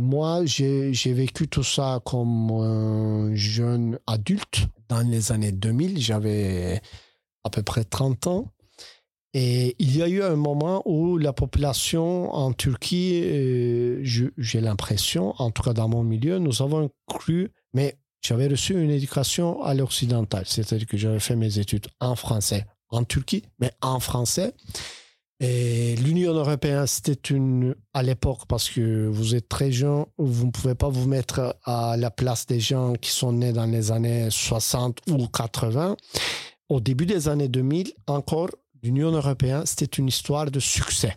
moi, 0.00 0.44
j'ai 0.44 1.12
vécu 1.12 1.48
tout 1.48 1.62
ça 1.62 2.00
comme 2.04 2.50
un 2.50 3.34
jeune 3.34 3.98
adulte 4.06 4.66
dans 4.88 5.00
les 5.00 5.30
années 5.30 5.52
2000. 5.52 6.00
J'avais 6.00 6.80
à 7.44 7.50
peu 7.50 7.62
près 7.62 7.84
30 7.84 8.26
ans. 8.26 8.53
Et 9.36 9.74
il 9.80 9.96
y 9.96 10.02
a 10.02 10.08
eu 10.08 10.22
un 10.22 10.36
moment 10.36 10.82
où 10.84 11.18
la 11.18 11.32
population 11.32 12.32
en 12.32 12.52
Turquie, 12.52 13.20
euh, 13.24 14.00
j'ai 14.02 14.60
l'impression, 14.60 15.34
en 15.38 15.50
tout 15.50 15.62
cas 15.62 15.72
dans 15.72 15.88
mon 15.88 16.04
milieu, 16.04 16.38
nous 16.38 16.62
avons 16.62 16.88
cru, 17.08 17.50
mais 17.72 17.98
j'avais 18.22 18.46
reçu 18.46 18.80
une 18.80 18.90
éducation 18.90 19.60
à 19.64 19.74
l'occidental, 19.74 20.44
c'est-à-dire 20.46 20.86
que 20.86 20.96
j'avais 20.96 21.18
fait 21.18 21.34
mes 21.34 21.58
études 21.58 21.88
en 22.00 22.14
français 22.14 22.64
en 22.90 23.04
Turquie, 23.04 23.42
mais 23.58 23.72
en 23.82 23.98
français. 23.98 24.54
Et 25.40 25.96
l'Union 25.96 26.32
européenne, 26.32 26.86
c'était 26.86 27.34
une, 27.34 27.74
à 27.92 28.02
l'époque, 28.02 28.42
parce 28.48 28.70
que 28.70 29.08
vous 29.08 29.34
êtes 29.34 29.48
très 29.48 29.72
jeune, 29.72 30.04
vous 30.16 30.46
ne 30.46 30.50
pouvez 30.52 30.76
pas 30.76 30.88
vous 30.88 31.08
mettre 31.08 31.56
à 31.64 31.96
la 31.98 32.10
place 32.10 32.46
des 32.46 32.60
gens 32.60 32.94
qui 32.94 33.10
sont 33.10 33.32
nés 33.32 33.52
dans 33.52 33.66
les 33.66 33.90
années 33.90 34.28
60 34.30 35.00
ou 35.10 35.26
80. 35.26 35.96
Au 36.68 36.80
début 36.80 37.04
des 37.04 37.28
années 37.28 37.48
2000, 37.48 37.92
encore, 38.06 38.50
l'Union 38.84 39.12
européenne, 39.12 39.64
c'était 39.64 39.96
une 39.96 40.08
histoire 40.08 40.50
de 40.50 40.60
succès. 40.60 41.16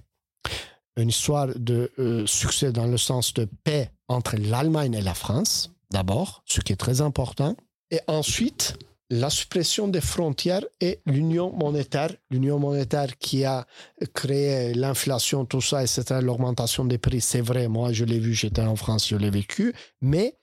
Une 0.96 1.10
histoire 1.10 1.48
de 1.56 1.92
euh, 2.00 2.26
succès 2.26 2.72
dans 2.72 2.88
le 2.88 2.98
sens 2.98 3.34
de 3.34 3.48
paix 3.64 3.92
entre 4.08 4.38
l'Allemagne 4.38 4.94
et 4.94 5.02
la 5.02 5.14
France, 5.14 5.70
d'abord, 5.92 6.44
ce 6.46 6.62
qui 6.62 6.74
est 6.74 6.78
très 6.78 7.02
important. 7.02 7.56
Et 7.92 8.00
ensuite, 8.08 8.78
la 9.10 9.30
suppression 9.30 9.88
des 9.90 10.02
frontières 10.02 10.64
et 10.82 11.02
l'union 11.06 11.52
monétaire. 11.52 12.12
L'union 12.32 12.58
monétaire 12.58 13.18
qui 13.18 13.46
a 13.46 13.66
créé 14.14 14.74
l'inflation, 14.74 15.46
tout 15.46 15.62
ça, 15.62 15.84
etc., 15.84 16.20
l'augmentation 16.22 16.86
des 16.86 16.98
prix, 16.98 17.22
c'est 17.22 17.42
vrai, 17.42 17.68
moi 17.68 17.94
je 17.94 18.06
l'ai 18.06 18.20
vu, 18.20 18.34
j'étais 18.34 18.62
en 18.62 18.76
France, 18.76 19.08
je 19.08 19.16
l'ai 19.16 19.30
vécu, 19.30 19.74
mais 20.02 20.36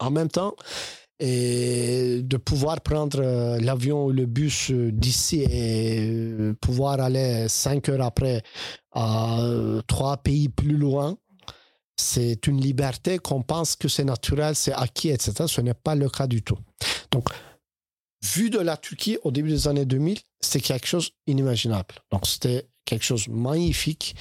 en 0.00 0.10
même 0.10 0.28
temps, 0.28 0.54
et 1.18 2.20
de 2.22 2.36
pouvoir 2.36 2.80
prendre 2.80 3.20
euh, 3.20 3.58
l'avion 3.58 4.06
ou 4.06 4.12
le 4.12 4.26
bus 4.26 4.70
euh, 4.70 4.92
d'ici 4.92 5.42
et 5.48 6.10
euh, 6.10 6.54
pouvoir 6.60 7.00
aller 7.00 7.48
cinq 7.48 7.88
heures 7.88 8.02
après 8.02 8.42
à 8.92 9.38
trois 9.86 10.16
pays 10.18 10.48
plus 10.48 10.76
loin, 10.76 11.16
c'est 11.96 12.46
une 12.46 12.60
liberté 12.60 13.18
qu'on 13.18 13.42
pense 13.42 13.76
que 13.76 13.88
c'est 13.88 14.04
naturel, 14.04 14.54
c'est 14.54 14.72
acquis, 14.72 15.10
etc. 15.10 15.44
Ce 15.46 15.60
n'est 15.60 15.74
pas 15.74 15.94
le 15.94 16.08
cas 16.08 16.26
du 16.26 16.42
tout. 16.42 16.58
Donc, 17.10 17.28
vu 18.22 18.48
de 18.48 18.58
la 18.58 18.76
Turquie 18.76 19.18
au 19.22 19.30
début 19.30 19.50
des 19.50 19.68
années 19.68 19.84
2000, 19.84 20.18
c'est 20.40 20.60
quelque 20.60 20.86
chose 20.86 21.10
inimaginable. 21.26 21.94
Donc, 22.10 22.26
c'était 22.26 22.68
quelque 22.84 23.04
chose 23.04 23.28
de 23.28 23.32
magnifique. 23.32 24.14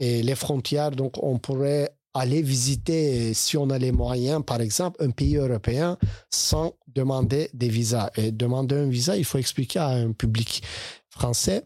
Et 0.00 0.22
les 0.22 0.34
frontières, 0.34 0.90
donc, 0.90 1.22
on 1.22 1.38
pourrait 1.38 1.90
aller 2.14 2.42
visiter, 2.42 3.34
si 3.34 3.56
on 3.56 3.68
a 3.70 3.78
les 3.78 3.92
moyens, 3.92 4.42
par 4.46 4.60
exemple, 4.60 5.02
un 5.02 5.10
pays 5.10 5.36
européen 5.36 5.98
sans 6.30 6.74
demander 6.86 7.50
des 7.52 7.68
visas. 7.68 8.10
Et 8.16 8.30
demander 8.30 8.76
un 8.76 8.88
visa, 8.88 9.16
il 9.16 9.24
faut 9.24 9.38
expliquer 9.38 9.80
à 9.80 9.88
un 9.88 10.12
public 10.12 10.62
français, 11.10 11.64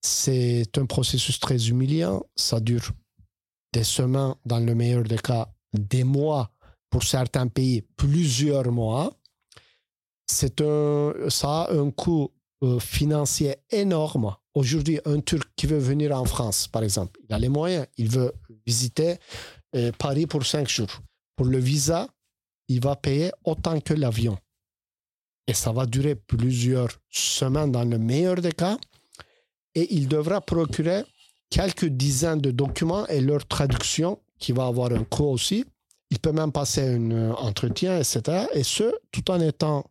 c'est 0.00 0.76
un 0.76 0.86
processus 0.86 1.38
très 1.38 1.68
humiliant. 1.68 2.24
Ça 2.34 2.58
dure 2.58 2.90
des 3.72 3.84
semaines, 3.84 4.34
dans 4.44 4.58
le 4.58 4.74
meilleur 4.74 5.04
des 5.04 5.18
cas, 5.18 5.48
des 5.72 6.04
mois, 6.04 6.50
pour 6.90 7.04
certains 7.04 7.46
pays, 7.46 7.82
plusieurs 7.96 8.70
mois. 8.70 9.12
C'est 10.26 10.60
un, 10.60 11.12
ça 11.28 11.62
a 11.62 11.72
un 11.72 11.90
coût 11.90 12.30
euh, 12.62 12.78
financier 12.78 13.56
énorme. 13.70 14.34
Aujourd'hui, 14.54 15.00
un 15.04 15.20
Turc 15.20 15.48
qui 15.56 15.66
veut 15.66 15.78
venir 15.78 16.16
en 16.16 16.24
France, 16.24 16.68
par 16.68 16.82
exemple, 16.82 17.18
il 17.28 17.34
a 17.34 17.38
les 17.38 17.48
moyens, 17.48 17.86
il 17.96 18.08
veut 18.08 18.32
visiter 18.66 19.16
Paris 19.98 20.26
pour 20.26 20.44
cinq 20.44 20.68
jours. 20.68 21.00
Pour 21.36 21.46
le 21.46 21.58
visa, 21.58 22.08
il 22.68 22.80
va 22.80 22.96
payer 22.96 23.30
autant 23.44 23.80
que 23.80 23.94
l'avion. 23.94 24.38
Et 25.46 25.54
ça 25.54 25.72
va 25.72 25.86
durer 25.86 26.14
plusieurs 26.14 26.90
semaines 27.10 27.72
dans 27.72 27.84
le 27.84 27.98
meilleur 27.98 28.36
des 28.36 28.52
cas. 28.52 28.78
Et 29.74 29.94
il 29.94 30.08
devra 30.08 30.40
procurer 30.40 31.04
quelques 31.50 31.86
dizaines 31.86 32.40
de 32.40 32.50
documents 32.50 33.06
et 33.08 33.20
leur 33.20 33.46
traduction, 33.46 34.18
qui 34.38 34.52
va 34.52 34.66
avoir 34.66 34.92
un 34.92 35.04
coût 35.04 35.24
aussi. 35.24 35.64
Il 36.10 36.18
peut 36.18 36.32
même 36.32 36.52
passer 36.52 36.82
un 36.82 37.10
euh, 37.10 37.32
entretien, 37.32 37.98
etc. 37.98 38.46
Et 38.54 38.62
ce, 38.62 38.92
tout 39.10 39.30
en 39.30 39.40
étant 39.40 39.84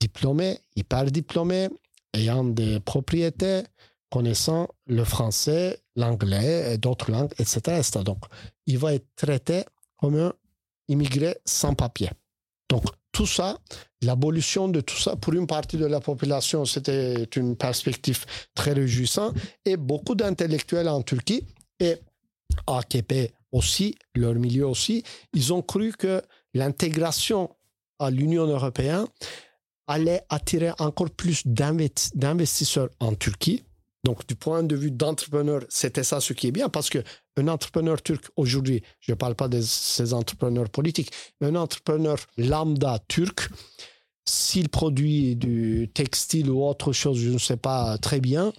diplômé, 0.00 0.58
hyper 0.76 1.04
diplômé, 1.06 1.68
ayant 2.14 2.44
des 2.44 2.80
propriétés, 2.80 3.62
connaissant 4.12 4.68
le 4.86 5.04
français, 5.04 5.80
l'anglais 5.96 6.74
et 6.74 6.78
d'autres 6.78 7.10
langues, 7.10 7.32
etc., 7.38 7.78
etc. 7.78 8.00
Donc, 8.04 8.18
il 8.66 8.76
va 8.76 8.92
être 8.92 9.06
traité 9.16 9.64
comme 9.96 10.16
un 10.16 10.32
immigré 10.88 11.38
sans 11.46 11.74
papier. 11.74 12.10
Donc, 12.68 12.84
tout 13.10 13.26
ça, 13.26 13.58
l'abolition 14.02 14.68
de 14.68 14.82
tout 14.82 14.96
ça 14.96 15.16
pour 15.16 15.32
une 15.32 15.46
partie 15.46 15.78
de 15.78 15.86
la 15.86 16.00
population, 16.00 16.66
c'était 16.66 17.24
une 17.36 17.56
perspective 17.56 18.24
très 18.54 18.72
réjouissante. 18.72 19.34
Et 19.64 19.78
beaucoup 19.78 20.14
d'intellectuels 20.14 20.88
en 20.88 21.02
Turquie 21.02 21.46
et 21.80 21.96
AKP 22.66 23.32
aussi, 23.50 23.94
leur 24.14 24.34
milieu 24.34 24.66
aussi, 24.66 25.02
ils 25.32 25.52
ont 25.54 25.62
cru 25.62 25.92
que 25.92 26.22
l'intégration 26.52 27.50
à 27.98 28.10
l'Union 28.10 28.46
européenne 28.46 29.06
allait 29.86 30.22
attirer 30.28 30.72
encore 30.78 31.10
plus 31.10 31.46
d'investisseurs 31.46 32.90
en 33.00 33.14
Turquie 33.14 33.62
donc, 34.04 34.26
du 34.26 34.34
point 34.34 34.64
de 34.64 34.74
vue 34.74 34.90
d'entrepreneur, 34.90 35.62
c'était 35.68 36.02
ça 36.02 36.20
ce 36.20 36.32
qui 36.32 36.48
est 36.48 36.52
bien 36.52 36.68
parce 36.68 36.90
que 36.90 36.98
un 37.36 37.46
entrepreneur 37.48 38.02
turc 38.02 38.24
aujourd'hui, 38.36 38.82
je 39.00 39.12
ne 39.12 39.16
parle 39.16 39.36
pas 39.36 39.48
de 39.48 39.60
ces 39.60 40.12
entrepreneurs 40.12 40.70
politiques, 40.70 41.12
un 41.40 41.54
entrepreneur 41.54 42.16
lambda 42.36 42.98
turc, 43.06 43.48
s'il 44.24 44.68
produit 44.68 45.36
du 45.36 45.90
textile 45.94 46.50
ou 46.50 46.64
autre 46.64 46.92
chose, 46.92 47.18
je 47.18 47.30
ne 47.30 47.38
sais 47.38 47.56
pas 47.56 47.96
très 47.98 48.20
bien, 48.20 48.52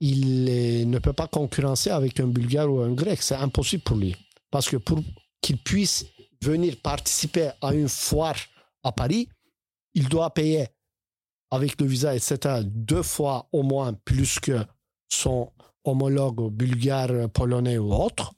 il 0.00 0.88
ne 0.90 0.98
peut 0.98 1.12
pas 1.12 1.28
concurrencer 1.28 1.90
avec 1.90 2.18
un 2.18 2.26
bulgare 2.26 2.72
ou 2.72 2.80
un 2.80 2.92
grec. 2.92 3.22
C'est 3.22 3.36
impossible 3.36 3.84
pour 3.84 3.96
lui. 3.96 4.16
Parce 4.50 4.68
que 4.68 4.76
pour 4.76 5.00
qu'il 5.40 5.58
puisse 5.58 6.06
venir 6.42 6.76
participer 6.82 7.50
à 7.60 7.72
une 7.72 7.88
foire 7.88 8.36
à 8.82 8.90
Paris, 8.90 9.28
il 9.94 10.08
doit 10.08 10.34
payer 10.34 10.66
avec 11.52 11.78
le 11.80 11.86
visa, 11.86 12.16
etc., 12.16 12.62
deux 12.64 13.02
fois 13.02 13.46
au 13.52 13.62
moins 13.62 13.92
plus 13.92 14.40
que 14.40 14.64
son 15.08 15.52
homologue 15.84 16.50
bulgare, 16.50 17.28
polonais 17.28 17.76
ou 17.76 17.92
autre, 17.92 18.32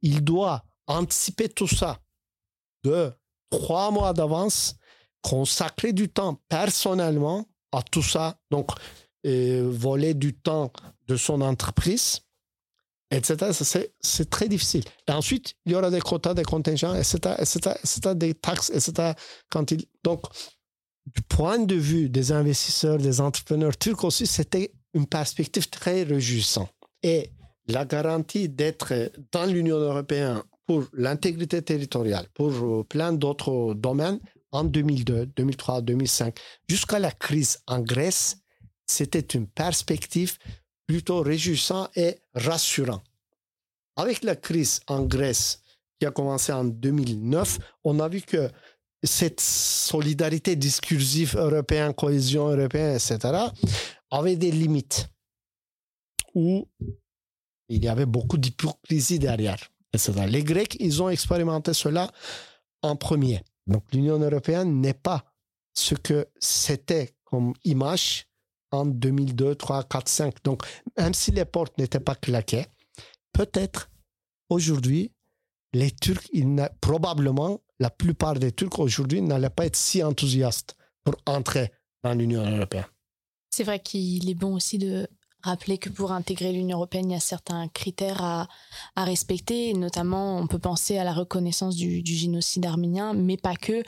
il 0.00 0.24
doit 0.24 0.64
anticiper 0.86 1.48
tout 1.48 1.68
ça 1.68 2.00
de 2.82 3.12
trois 3.50 3.90
mois 3.90 4.14
d'avance, 4.14 4.76
consacrer 5.20 5.92
du 5.92 6.08
temps 6.08 6.40
personnellement 6.48 7.46
à 7.72 7.82
tout 7.82 8.02
ça, 8.02 8.38
donc 8.50 8.70
voler 9.24 10.14
du 10.14 10.34
temps 10.34 10.72
de 11.06 11.16
son 11.16 11.42
entreprise, 11.42 12.20
etc. 13.10 13.52
C'est 14.00 14.30
très 14.30 14.48
difficile. 14.48 14.84
Ensuite, 15.08 15.54
il 15.66 15.72
y 15.72 15.74
aura 15.74 15.90
des 15.90 16.00
quotas, 16.00 16.34
des 16.34 16.42
contingents, 16.42 16.94
etc., 16.94 17.34
etc., 17.38 17.76
etc., 17.82 18.14
des 18.14 18.34
taxes, 18.34 18.70
etc. 18.70 19.12
Quand 19.50 19.70
il... 19.70 19.84
Donc, 20.02 20.22
du 21.06 21.22
point 21.22 21.58
de 21.58 21.74
vue 21.74 22.08
des 22.08 22.32
investisseurs, 22.32 22.98
des 22.98 23.20
entrepreneurs 23.20 23.76
turcs 23.76 24.04
aussi, 24.04 24.26
c'était 24.26 24.72
une 24.94 25.06
perspective 25.06 25.68
très 25.68 26.02
réjouissante. 26.02 26.70
Et 27.02 27.30
la 27.68 27.84
garantie 27.84 28.48
d'être 28.48 29.12
dans 29.32 29.46
l'Union 29.46 29.76
européenne 29.76 30.42
pour 30.66 30.84
l'intégrité 30.92 31.60
territoriale, 31.62 32.26
pour 32.32 32.86
plein 32.86 33.12
d'autres 33.12 33.74
domaines, 33.74 34.18
en 34.52 34.64
2002, 34.64 35.26
2003, 35.26 35.82
2005, 35.82 36.38
jusqu'à 36.68 36.98
la 36.98 37.10
crise 37.10 37.58
en 37.66 37.80
Grèce, 37.80 38.38
c'était 38.86 39.18
une 39.20 39.48
perspective 39.48 40.38
plutôt 40.86 41.22
réjouissante 41.22 41.90
et 41.96 42.18
rassurante. 42.34 43.02
Avec 43.96 44.22
la 44.22 44.36
crise 44.36 44.80
en 44.86 45.02
Grèce 45.02 45.60
qui 45.98 46.06
a 46.06 46.10
commencé 46.10 46.52
en 46.52 46.64
2009, 46.64 47.58
on 47.84 47.98
a 48.00 48.08
vu 48.08 48.20
que 48.22 48.48
cette 49.04 49.40
solidarité 49.40 50.56
discursive 50.56 51.36
européenne, 51.36 51.94
cohésion 51.94 52.48
européenne, 52.48 52.94
etc., 52.94 53.18
avait 54.10 54.36
des 54.36 54.50
limites 54.50 55.08
où 56.34 56.66
il 57.68 57.84
y 57.84 57.88
avait 57.88 58.06
beaucoup 58.06 58.38
d'hypocrisie 58.38 59.18
derrière. 59.18 59.58
Les 60.28 60.42
Grecs, 60.42 60.76
ils 60.80 61.02
ont 61.02 61.08
expérimenté 61.08 61.72
cela 61.72 62.10
en 62.82 62.96
premier. 62.96 63.42
Donc 63.66 63.84
l'Union 63.92 64.18
européenne 64.18 64.80
n'est 64.80 64.94
pas 64.94 65.24
ce 65.72 65.94
que 65.94 66.26
c'était 66.40 67.14
comme 67.24 67.54
image 67.64 68.26
en 68.70 68.86
2002, 68.86 69.54
3, 69.54 69.84
4, 69.84 70.08
5. 70.08 70.42
Donc 70.42 70.64
même 70.98 71.14
si 71.14 71.30
les 71.30 71.44
portes 71.44 71.78
n'étaient 71.78 72.00
pas 72.00 72.16
claquées, 72.16 72.66
peut-être 73.32 73.88
aujourd'hui, 74.48 75.12
les 75.72 75.90
Turcs, 75.90 76.28
ils 76.32 76.68
probablement, 76.80 77.60
la 77.80 77.90
plupart 77.90 78.34
des 78.34 78.52
Turcs 78.52 78.78
aujourd'hui 78.78 79.22
n'allaient 79.22 79.50
pas 79.50 79.66
être 79.66 79.76
si 79.76 80.02
enthousiastes 80.02 80.76
pour 81.02 81.16
entrer 81.26 81.72
dans 82.02 82.14
l'Union 82.14 82.44
européenne. 82.44 82.84
C'est 83.50 83.64
vrai 83.64 83.80
qu'il 83.80 84.28
est 84.28 84.34
bon 84.34 84.54
aussi 84.54 84.78
de 84.78 85.08
rappeler 85.42 85.78
que 85.78 85.90
pour 85.90 86.12
intégrer 86.12 86.52
l'Union 86.52 86.78
européenne, 86.78 87.10
il 87.10 87.14
y 87.14 87.16
a 87.16 87.20
certains 87.20 87.68
critères 87.68 88.22
à, 88.22 88.48
respecter. 88.96 89.74
notamment, 89.74 90.38
on 90.38 90.46
peut 90.46 90.58
penser 90.58 90.98
à 90.98 91.04
la 91.04 91.12
reconnaissance 91.12 91.76
du, 91.76 92.02
génocide 92.04 92.66
arménien, 92.66 93.12
mais 93.14 93.36
pas 93.36 93.54
que. 93.54 93.82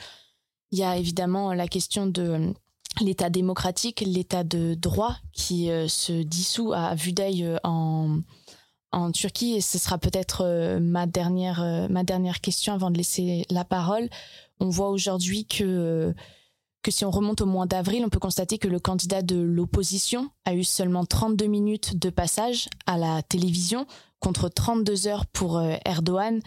Il 0.73 0.79
y 0.79 0.85
a 0.85 0.97
évidemment 0.97 1.53
la 1.55 1.69
question 1.69 2.07
de 2.07 2.23
euh, 2.23 2.53
l'État 3.01 3.31
démocratique, 3.31 4.01
l'État 4.01 4.45
de 4.45 4.75
droit 4.75 5.17
qui 5.33 5.71
euh, 5.71 5.89
se 5.89 6.23
dissout 6.23 6.73
à 6.73 6.95
vue 6.95 7.13
d'œil 7.13 7.45
euh, 7.45 7.57
en, 7.63 8.19
en 8.97 9.13
Turquie. 9.13 9.55
Et 9.55 9.61
ce 9.61 9.79
sera 9.79 9.99
peut-être 9.99 10.79
ma, 10.81 11.07
dernière, 11.07 11.89
ma 11.91 12.03
dernière 12.03 12.41
question 12.41 12.73
avant 12.73 12.91
de 12.91 12.97
laisser 12.97 13.45
la 13.51 13.65
parole. 13.65 14.09
On 14.59 14.69
voit 14.69 14.91
aujourd'hui 14.91 15.47
que 15.47 16.15
que 16.87 16.93
si 16.93 17.05
on 17.05 17.11
remonte 17.11 17.41
au 17.41 17.47
mois 17.47 17.67
d'avril, 17.67 18.05
on 18.07 18.09
peut 18.09 18.21
constater 18.21 18.59
que 18.59 18.69
le 18.69 18.79
candidat 18.79 19.21
de 19.21 19.35
l'opposition 19.35 20.31
a 20.45 20.55
eu 20.55 20.63
seulement 20.63 21.05
32 21.05 21.47
minutes 21.47 21.99
de 21.99 22.11
passage 22.11 22.69
à 22.87 22.97
la 22.97 23.25
télévision 23.25 23.89
contre 24.21 24.49
32 24.49 25.09
heures 25.09 25.27
pour 25.27 25.59
euh, 25.59 25.75
Erdogan 25.85 26.41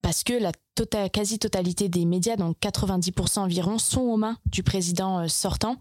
parce 0.00 0.22
que 0.22 0.32
la 0.32 0.52
tota-, 0.76 1.08
quasi-totalité 1.08 1.88
des 1.88 2.04
médias, 2.04 2.36
donc 2.36 2.56
90% 2.62 3.40
environ, 3.40 3.78
sont 3.78 4.02
aux 4.02 4.16
mains 4.16 4.36
du 4.46 4.62
président 4.62 5.18
euh, 5.18 5.26
sortant. 5.26 5.78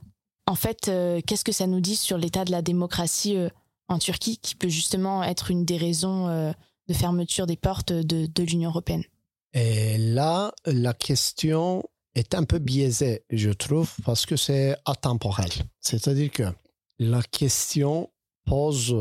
En 0.47 0.55
fait, 0.55 0.87
euh, 0.87 1.21
qu'est-ce 1.27 1.43
que 1.43 1.51
ça 1.51 1.67
nous 1.67 1.79
dit 1.79 1.95
sur 1.95 2.17
l'état 2.17 2.45
de 2.45 2.51
la 2.51 2.63
démocratie 2.63 3.37
en 3.87 3.99
Turquie, 3.99 4.37
qui 4.37 4.55
peut 4.55 4.69
justement 4.69 5.23
être 5.23 5.51
une 5.51 5.65
des 5.65 5.77
raisons 5.77 6.53
de 6.87 6.93
fermeture 6.93 7.45
des 7.47 7.57
portes 7.57 7.93
de, 7.93 8.43
l'Union 8.43 8.69
européenne 8.69 9.03
Et 9.53 9.97
là, 9.97 10.53
la 10.65 10.93
question 10.93 11.83
est 12.15 12.35
un 12.35 12.43
peu 12.43 12.59
biaisé, 12.59 13.23
je 13.29 13.49
trouve, 13.49 13.91
parce 14.05 14.25
que 14.25 14.35
c'est 14.35 14.75
atemporel. 14.85 15.49
C'est-à-dire 15.79 16.31
que 16.31 16.43
la 16.99 17.21
question 17.23 18.09
pose 18.45 18.95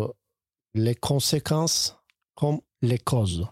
les 0.74 0.94
conséquences 0.94 1.96
comme 2.34 2.60
les 2.80 2.98
causes. 2.98 3.46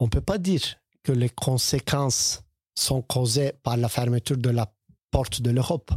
On 0.00 0.06
ne 0.06 0.10
peut 0.10 0.20
pas 0.20 0.38
dire 0.38 0.62
que 1.02 1.12
les 1.12 1.28
conséquences 1.28 2.42
sont 2.74 3.02
causées 3.02 3.52
par 3.62 3.76
la 3.76 3.88
fermeture 3.88 4.38
de 4.38 4.50
la 4.50 4.72
porte 5.10 5.42
de 5.42 5.50
l'Europe. 5.50 5.92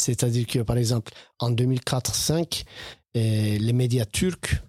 C'est-à-dire 0.00 0.46
que, 0.46 0.60
par 0.60 0.76
exemple, 0.76 1.12
en 1.38 1.50
2004-2005, 1.50 2.64
les 3.14 3.72
médias 3.72 4.06
turcs 4.06 4.62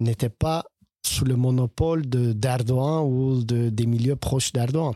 n'étaient 0.00 0.28
pas 0.28 0.64
sous 1.06 1.24
le 1.24 1.36
monopole 1.36 2.06
d'Erdogan 2.06 3.04
ou 3.04 3.44
de, 3.44 3.68
des 3.68 3.86
milieux 3.86 4.16
proches 4.16 4.52
d'Erdogan. 4.52 4.94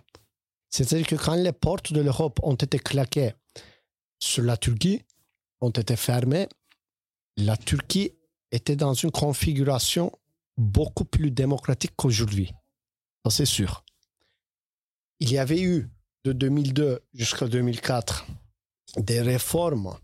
C'est-à-dire 0.70 1.06
que 1.06 1.16
quand 1.16 1.34
les 1.34 1.52
portes 1.52 1.92
de 1.92 2.00
l'Europe 2.00 2.40
ont 2.42 2.54
été 2.54 2.78
claquées 2.78 3.32
sur 4.18 4.42
la 4.42 4.56
Turquie, 4.56 5.02
ont 5.61 5.70
été 5.70 5.96
fermées, 5.96 6.48
la 7.37 7.56
Turquie 7.56 8.12
était 8.50 8.76
dans 8.76 8.94
une 8.94 9.11
configuration 9.11 10.12
beaucoup 10.56 11.04
plus 11.04 11.30
démocratique 11.30 11.92
qu'aujourd'hui. 11.96 12.52
Ça, 13.24 13.30
c'est 13.30 13.46
sûr. 13.46 13.84
Il 15.20 15.30
y 15.30 15.38
avait 15.38 15.62
eu 15.62 15.88
de 16.24 16.32
2002 16.32 17.00
jusqu'à 17.14 17.46
2004 17.46 18.26
des 18.96 19.20
réformes 19.20 19.96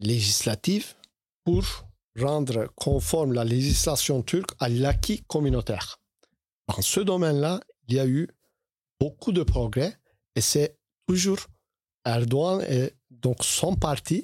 législatives 0.00 0.94
pour 1.44 1.85
rendre 2.18 2.66
conforme 2.74 3.32
la 3.32 3.44
législation 3.44 4.22
turque 4.22 4.50
à 4.58 4.68
l'acquis 4.68 5.22
communautaire. 5.24 6.00
Dans 6.68 6.82
ce 6.82 7.00
domaine-là, 7.00 7.60
il 7.88 7.94
y 7.94 8.00
a 8.00 8.06
eu 8.06 8.28
beaucoup 9.00 9.32
de 9.32 9.42
progrès 9.42 9.98
et 10.34 10.40
c'est 10.40 10.78
toujours 11.06 11.38
Erdogan 12.04 12.64
et 12.68 12.92
donc 13.10 13.44
son 13.44 13.76
parti 13.76 14.22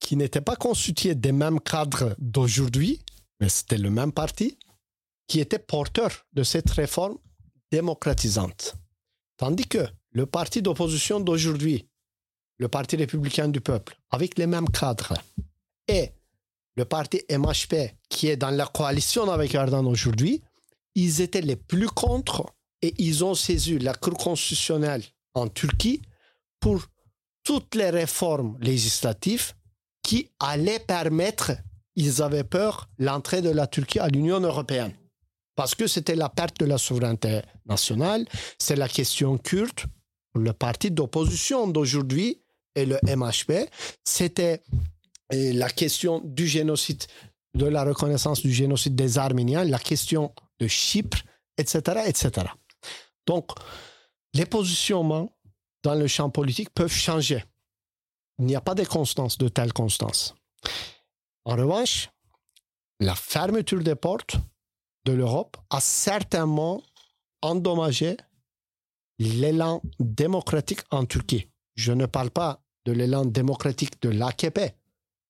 qui 0.00 0.16
n'était 0.16 0.40
pas 0.40 0.56
constitué 0.56 1.14
des 1.14 1.32
mêmes 1.32 1.60
cadres 1.60 2.14
d'aujourd'hui, 2.18 3.00
mais 3.40 3.48
c'était 3.48 3.78
le 3.78 3.90
même 3.90 4.12
parti, 4.12 4.58
qui 5.28 5.40
était 5.40 5.60
porteur 5.60 6.26
de 6.32 6.42
cette 6.42 6.70
réforme 6.70 7.18
démocratisante. 7.70 8.74
Tandis 9.36 9.66
que 9.66 9.86
le 10.10 10.26
parti 10.26 10.60
d'opposition 10.60 11.20
d'aujourd'hui, 11.20 11.88
le 12.58 12.68
Parti 12.68 12.96
républicain 12.96 13.48
du 13.48 13.60
peuple, 13.60 13.98
avec 14.10 14.38
les 14.38 14.46
mêmes 14.46 14.68
cadres, 14.68 15.14
et 15.88 16.12
le 16.76 16.84
parti 16.84 17.22
MHP, 17.30 17.94
qui 18.08 18.28
est 18.28 18.36
dans 18.36 18.50
la 18.50 18.66
coalition 18.66 19.30
avec 19.30 19.54
Erdogan 19.54 19.86
aujourd'hui, 19.86 20.42
ils 20.94 21.20
étaient 21.20 21.40
les 21.40 21.56
plus 21.56 21.88
contre 21.88 22.46
et 22.80 22.94
ils 22.98 23.24
ont 23.24 23.34
saisi 23.34 23.78
la 23.78 23.94
Cour 23.94 24.14
constitutionnelle 24.14 25.02
en 25.34 25.48
Turquie 25.48 26.02
pour 26.60 26.82
toutes 27.44 27.74
les 27.74 27.90
réformes 27.90 28.56
législatives 28.60 29.52
qui 30.02 30.30
allaient 30.40 30.80
permettre, 30.80 31.52
ils 31.96 32.22
avaient 32.22 32.44
peur, 32.44 32.88
l'entrée 32.98 33.42
de 33.42 33.50
la 33.50 33.66
Turquie 33.66 33.98
à 33.98 34.08
l'Union 34.08 34.40
européenne. 34.40 34.92
Parce 35.54 35.74
que 35.74 35.86
c'était 35.86 36.14
la 36.14 36.28
perte 36.28 36.58
de 36.60 36.66
la 36.66 36.78
souveraineté 36.78 37.42
nationale, 37.66 38.26
c'est 38.58 38.76
la 38.76 38.88
question 38.88 39.38
kurde, 39.38 39.80
le 40.34 40.52
parti 40.52 40.90
d'opposition 40.90 41.66
d'aujourd'hui 41.68 42.42
et 42.74 42.86
le 42.86 42.98
MHP, 43.04 43.68
c'était 44.02 44.62
la 45.32 45.70
question 45.70 46.20
du 46.24 46.46
génocide, 46.46 47.04
de 47.54 47.66
la 47.66 47.84
reconnaissance 47.84 48.42
du 48.42 48.52
génocide 48.52 48.94
des 48.94 49.18
Arméniens, 49.18 49.64
la 49.64 49.78
question 49.78 50.34
de 50.58 50.66
Chypre, 50.66 51.18
etc., 51.56 52.02
etc. 52.06 52.46
Donc, 53.26 53.50
les 54.34 54.46
positionnements 54.46 55.30
dans 55.82 55.94
le 55.94 56.06
champ 56.06 56.30
politique 56.30 56.70
peuvent 56.70 56.92
changer. 56.92 57.44
Il 58.38 58.46
n'y 58.46 58.56
a 58.56 58.60
pas 58.60 58.74
de 58.74 58.84
constance, 58.84 59.38
de 59.38 59.48
telle 59.48 59.72
constance. 59.72 60.34
En 61.44 61.56
revanche, 61.56 62.08
la 63.00 63.14
fermeture 63.14 63.82
des 63.82 63.96
portes 63.96 64.36
de 65.04 65.12
l'Europe 65.12 65.56
a 65.70 65.80
certainement 65.80 66.82
endommagé 67.42 68.16
l'élan 69.18 69.82
démocratique 69.98 70.80
en 70.90 71.04
Turquie. 71.04 71.48
Je 71.74 71.92
ne 71.92 72.06
parle 72.06 72.30
pas 72.30 72.62
de 72.84 72.92
l'élan 72.92 73.24
démocratique 73.24 74.00
de 74.02 74.10
l'AKP, 74.10 74.74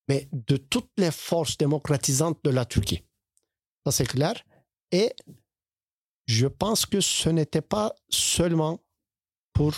mais 0.09 0.29
de 0.33 0.57
toutes 0.57 0.91
les 0.97 1.11
forces 1.11 1.57
démocratisantes 1.57 2.39
de 2.45 2.51
la 2.51 2.65
Turquie. 2.65 3.03
Ça, 3.85 3.93
c'est 3.93 4.07
clair. 4.07 4.35
Et 4.91 5.13
je 6.27 6.47
pense 6.47 6.87
que 6.87 7.01
ce 7.01 7.29
n'était 7.29 7.63
pas 7.63 7.95
seulement 8.09 8.81
pour 9.53 9.75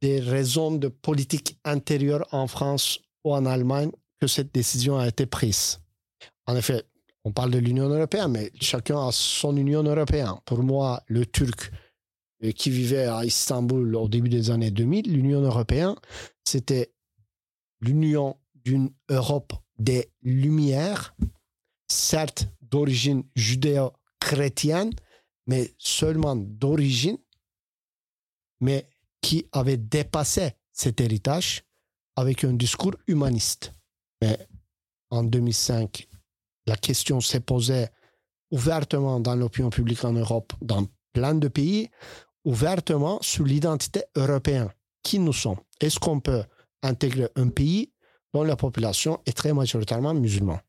des 0.00 0.20
raisons 0.20 0.72
de 0.72 0.88
politique 0.88 1.58
intérieure 1.64 2.26
en 2.32 2.46
France 2.46 3.00
ou 3.24 3.34
en 3.34 3.46
Allemagne 3.46 3.90
que 4.20 4.26
cette 4.26 4.52
décision 4.52 4.98
a 4.98 5.08
été 5.08 5.26
prise. 5.26 5.80
En 6.46 6.56
effet, 6.56 6.84
on 7.24 7.32
parle 7.32 7.50
de 7.50 7.58
l'Union 7.58 7.88
européenne, 7.88 8.32
mais 8.32 8.50
chacun 8.60 9.08
a 9.08 9.12
son 9.12 9.56
Union 9.56 9.82
européenne. 9.82 10.34
Pour 10.44 10.62
moi, 10.62 11.02
le 11.06 11.24
Turc 11.24 11.70
euh, 12.42 12.52
qui 12.52 12.70
vivait 12.70 13.06
à 13.06 13.24
Istanbul 13.24 13.96
au 13.96 14.08
début 14.08 14.28
des 14.28 14.50
années 14.50 14.70
2000, 14.70 15.10
l'Union 15.10 15.40
européenne, 15.40 15.94
c'était 16.44 16.92
l'union 17.80 18.36
d'une 18.64 18.90
Europe 19.08 19.52
des 19.78 20.10
Lumières, 20.22 21.14
certes 21.88 22.48
d'origine 22.60 23.24
judéo-chrétienne, 23.36 24.92
mais 25.46 25.74
seulement 25.78 26.36
d'origine, 26.36 27.18
mais 28.60 28.88
qui 29.20 29.46
avait 29.52 29.76
dépassé 29.76 30.52
cet 30.72 31.00
héritage 31.00 31.64
avec 32.16 32.44
un 32.44 32.54
discours 32.54 32.96
humaniste. 33.06 33.72
Mais 34.22 34.38
en 35.10 35.22
2005, 35.24 36.08
la 36.66 36.76
question 36.76 37.20
s'est 37.20 37.40
posée 37.40 37.86
ouvertement 38.50 39.20
dans 39.20 39.34
l'opinion 39.34 39.70
publique 39.70 40.04
en 40.04 40.12
Europe, 40.12 40.52
dans 40.62 40.86
plein 41.12 41.34
de 41.34 41.48
pays, 41.48 41.90
ouvertement 42.44 43.18
sur 43.22 43.44
l'identité 43.44 44.02
européenne. 44.16 44.70
Qui 45.02 45.18
nous 45.18 45.32
sommes? 45.32 45.60
Est-ce 45.80 45.98
qu'on 45.98 46.20
peut 46.20 46.44
intégrer 46.82 47.28
un 47.36 47.48
pays 47.48 47.92
dont 48.34 48.42
la 48.42 48.56
population 48.56 49.20
est 49.26 49.36
très 49.36 49.54
majoritairement 49.54 50.12
musulmane 50.12 50.60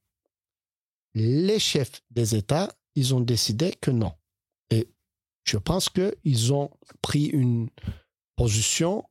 Les 1.16 1.60
chefs 1.60 2.04
des 2.12 2.36
États, 2.36 2.72
ils 2.94 3.14
ont 3.16 3.20
décidé 3.20 3.74
que 3.82 3.90
non. 3.92 4.14
Et 4.70 4.88
je 5.44 5.58
pense 5.58 5.90
qu'ils 5.90 6.54
ont 6.54 6.70
pris 7.02 7.26
une 7.26 7.70
position 8.36 9.04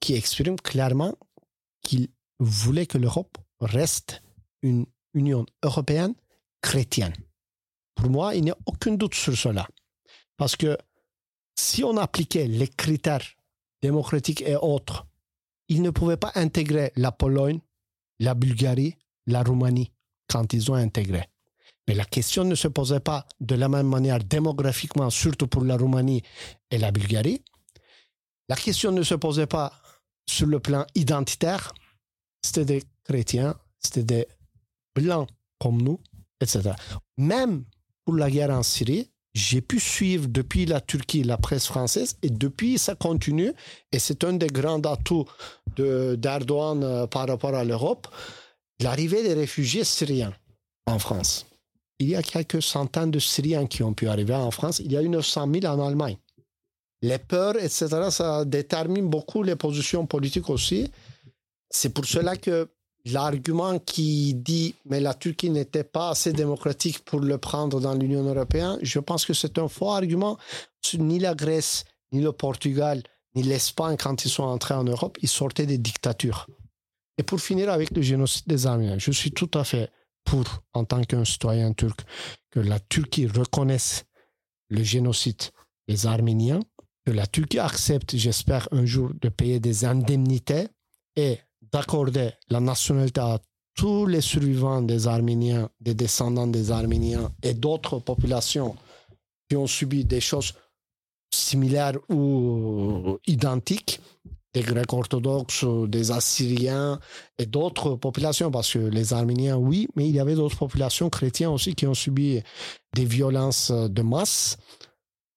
qui 0.00 0.14
exprime 0.14 0.56
clairement 0.56 1.16
qu'ils 1.82 2.08
voulaient 2.40 2.86
que 2.86 2.98
l'Europe 2.98 3.38
reste 3.60 4.22
une 4.62 4.86
Union 5.14 5.46
européenne 5.62 6.14
chrétienne. 6.62 7.14
Pour 7.94 8.10
moi, 8.10 8.34
il 8.34 8.42
n'y 8.42 8.50
a 8.50 8.58
aucun 8.66 8.92
doute 8.92 9.14
sur 9.14 9.36
cela. 9.36 9.68
Parce 10.36 10.56
que 10.56 10.76
si 11.56 11.84
on 11.84 11.96
appliquait 11.96 12.48
les 12.48 12.68
critères 12.68 13.26
démocratiques 13.82 14.42
et 14.42 14.56
autres, 14.56 15.06
ils 15.68 15.82
ne 15.82 15.90
pouvaient 15.90 16.16
pas 16.16 16.32
intégrer 16.34 16.92
la 16.96 17.12
Pologne, 17.12 17.60
la 18.20 18.34
Bulgarie, 18.34 18.96
la 19.26 19.42
Roumanie 19.42 19.90
quand 20.28 20.52
ils 20.52 20.70
ont 20.70 20.74
intégré. 20.74 21.24
Mais 21.88 21.94
la 21.94 22.04
question 22.04 22.44
ne 22.44 22.54
se 22.54 22.68
posait 22.68 23.00
pas 23.00 23.26
de 23.40 23.56
la 23.56 23.68
même 23.68 23.88
manière 23.88 24.22
démographiquement, 24.22 25.10
surtout 25.10 25.48
pour 25.48 25.64
la 25.64 25.76
Roumanie 25.76 26.22
et 26.70 26.78
la 26.78 26.92
Bulgarie. 26.92 27.42
La 28.48 28.54
question 28.56 28.92
ne 28.92 29.02
se 29.02 29.14
posait 29.14 29.46
pas 29.46 29.72
sur 30.28 30.46
le 30.46 30.60
plan 30.60 30.86
identitaire. 30.94 31.72
C'était 32.44 32.64
des 32.64 32.82
chrétiens, 33.04 33.56
c'était 33.80 34.04
des 34.04 34.26
blancs 34.94 35.28
comme 35.58 35.82
nous, 35.82 36.00
etc. 36.40 36.72
Même 37.16 37.64
pour 38.04 38.14
la 38.14 38.30
guerre 38.30 38.50
en 38.50 38.62
Syrie, 38.62 39.10
j'ai 39.34 39.60
pu 39.60 39.78
suivre 39.78 40.26
depuis 40.28 40.66
la 40.66 40.80
Turquie 40.80 41.22
la 41.22 41.36
presse 41.36 41.66
française 41.66 42.16
et 42.22 42.30
depuis 42.30 42.78
ça 42.78 42.94
continue 42.94 43.52
et 43.92 43.98
c'est 43.98 44.24
un 44.24 44.32
des 44.32 44.48
grands 44.48 44.80
atouts 44.80 45.26
d'Erdogan 45.76 46.82
euh, 46.82 47.06
par 47.06 47.28
rapport 47.28 47.54
à 47.54 47.64
l'Europe, 47.64 48.08
l'arrivée 48.80 49.22
des 49.22 49.34
réfugiés 49.34 49.84
syriens 49.84 50.34
en 50.86 50.98
France. 50.98 51.46
Il 52.00 52.08
y 52.08 52.16
a 52.16 52.22
quelques 52.22 52.62
centaines 52.62 53.10
de 53.10 53.18
Syriens 53.18 53.66
qui 53.66 53.82
ont 53.82 53.92
pu 53.92 54.08
arriver 54.08 54.34
en 54.34 54.50
France. 54.50 54.78
Il 54.78 54.90
y 54.90 54.96
a 54.96 55.02
eu 55.02 55.08
900 55.08 55.48
000 55.52 55.66
en 55.66 55.86
Allemagne. 55.86 56.16
Les 57.02 57.18
peurs, 57.18 57.56
etc., 57.56 57.88
ça 58.10 58.44
détermine 58.46 59.08
beaucoup 59.08 59.42
les 59.42 59.54
positions 59.54 60.06
politiques 60.06 60.48
aussi. 60.48 60.90
C'est 61.68 61.90
pour 61.90 62.06
cela 62.06 62.36
que 62.36 62.68
l'argument 63.04 63.78
qui 63.78 64.34
dit 64.34 64.74
mais 64.86 65.00
la 65.00 65.14
Turquie 65.14 65.50
n'était 65.50 65.84
pas 65.84 66.10
assez 66.10 66.32
démocratique 66.32 67.00
pour 67.04 67.20
le 67.20 67.38
prendre 67.38 67.80
dans 67.80 67.94
l'Union 67.94 68.22
européenne, 68.22 68.78
je 68.82 68.98
pense 68.98 69.24
que 69.24 69.32
c'est 69.32 69.58
un 69.58 69.68
faux 69.68 69.90
argument. 69.90 70.38
Ni 70.94 71.18
la 71.18 71.34
Grèce, 71.34 71.84
ni 72.12 72.20
le 72.20 72.32
Portugal, 72.32 73.02
ni 73.34 73.42
l'Espagne, 73.42 73.96
quand 73.98 74.24
ils 74.24 74.30
sont 74.30 74.42
entrés 74.42 74.74
en 74.74 74.84
Europe, 74.84 75.18
ils 75.22 75.28
sortaient 75.28 75.66
des 75.66 75.78
dictatures. 75.78 76.46
Et 77.18 77.22
pour 77.22 77.40
finir 77.40 77.70
avec 77.70 77.94
le 77.94 78.02
génocide 78.02 78.46
des 78.46 78.66
Arméniens, 78.66 78.98
je 78.98 79.10
suis 79.10 79.30
tout 79.30 79.50
à 79.54 79.62
fait 79.62 79.90
pour, 80.24 80.44
en 80.72 80.84
tant 80.84 81.02
qu'un 81.02 81.24
citoyen 81.24 81.72
turc, 81.72 82.00
que 82.50 82.60
la 82.60 82.80
Turquie 82.80 83.26
reconnaisse 83.26 84.04
le 84.68 84.82
génocide 84.82 85.42
des 85.86 86.06
Arméniens, 86.06 86.60
que 87.04 87.12
la 87.12 87.26
Turquie 87.26 87.58
accepte, 87.58 88.16
j'espère, 88.16 88.68
un 88.72 88.84
jour 88.84 89.10
de 89.20 89.28
payer 89.28 89.60
des 89.60 89.84
indemnités 89.84 90.68
et 91.16 91.38
d'accorder 91.72 92.30
la 92.48 92.60
nationalité 92.60 93.20
à 93.20 93.38
tous 93.74 94.06
les 94.06 94.20
survivants 94.20 94.82
des 94.82 95.06
Arméniens, 95.06 95.70
des 95.80 95.94
descendants 95.94 96.46
des 96.46 96.70
Arméniens 96.70 97.32
et 97.42 97.54
d'autres 97.54 97.98
populations 97.98 98.76
qui 99.48 99.56
ont 99.56 99.66
subi 99.66 100.04
des 100.04 100.20
choses 100.20 100.52
similaires 101.32 101.98
ou 102.08 103.18
identiques, 103.26 104.00
des 104.52 104.62
Grecs 104.62 104.92
orthodoxes, 104.92 105.64
des 105.86 106.10
Assyriens 106.10 106.98
et 107.38 107.46
d'autres 107.46 107.94
populations, 107.94 108.50
parce 108.50 108.72
que 108.72 108.78
les 108.78 109.12
Arméniens, 109.12 109.56
oui, 109.56 109.86
mais 109.94 110.08
il 110.08 110.14
y 110.14 110.20
avait 110.20 110.34
d'autres 110.34 110.56
populations 110.56 111.08
chrétiennes 111.08 111.50
aussi 111.50 111.74
qui 111.74 111.86
ont 111.86 111.94
subi 111.94 112.42
des 112.94 113.04
violences 113.04 113.70
de 113.70 114.02
masse 114.02 114.58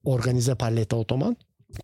organisées 0.06 0.56
par 0.56 0.72
l'État 0.72 0.98
ottoman, 0.98 1.36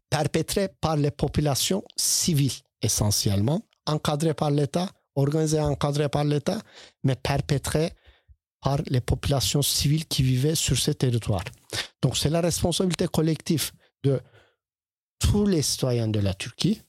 perpétrées 0.10 0.70
par 0.82 0.98
les 0.98 1.12
populations 1.12 1.84
civiles 1.96 2.52
essentiellement, 2.82 3.62
encadré 3.90 4.34
par 4.34 4.52
l'État, 4.52 4.90
organisé 5.16 5.60
encadré 5.60 6.10
par 6.10 6.24
l'État, 6.24 6.62
mais 7.04 7.16
perpétré 7.16 7.92
par 8.62 8.80
les 8.88 9.02
populations 9.02 9.62
civiles 9.62 10.06
qui 10.06 10.24
vivaient 10.24 10.56
sur 10.56 10.78
ces 10.78 10.96
territoires. 10.96 11.44
Donc 12.02 12.18
c'est 12.18 12.30
la 12.30 12.42
responsabilité 12.42 13.08
collective 13.08 13.72
de 14.04 14.20
tous 15.20 15.46
les 15.46 15.62
citoyens 15.62 16.08
de 16.08 16.20
la 16.20 16.34
Turquie. 16.34 16.82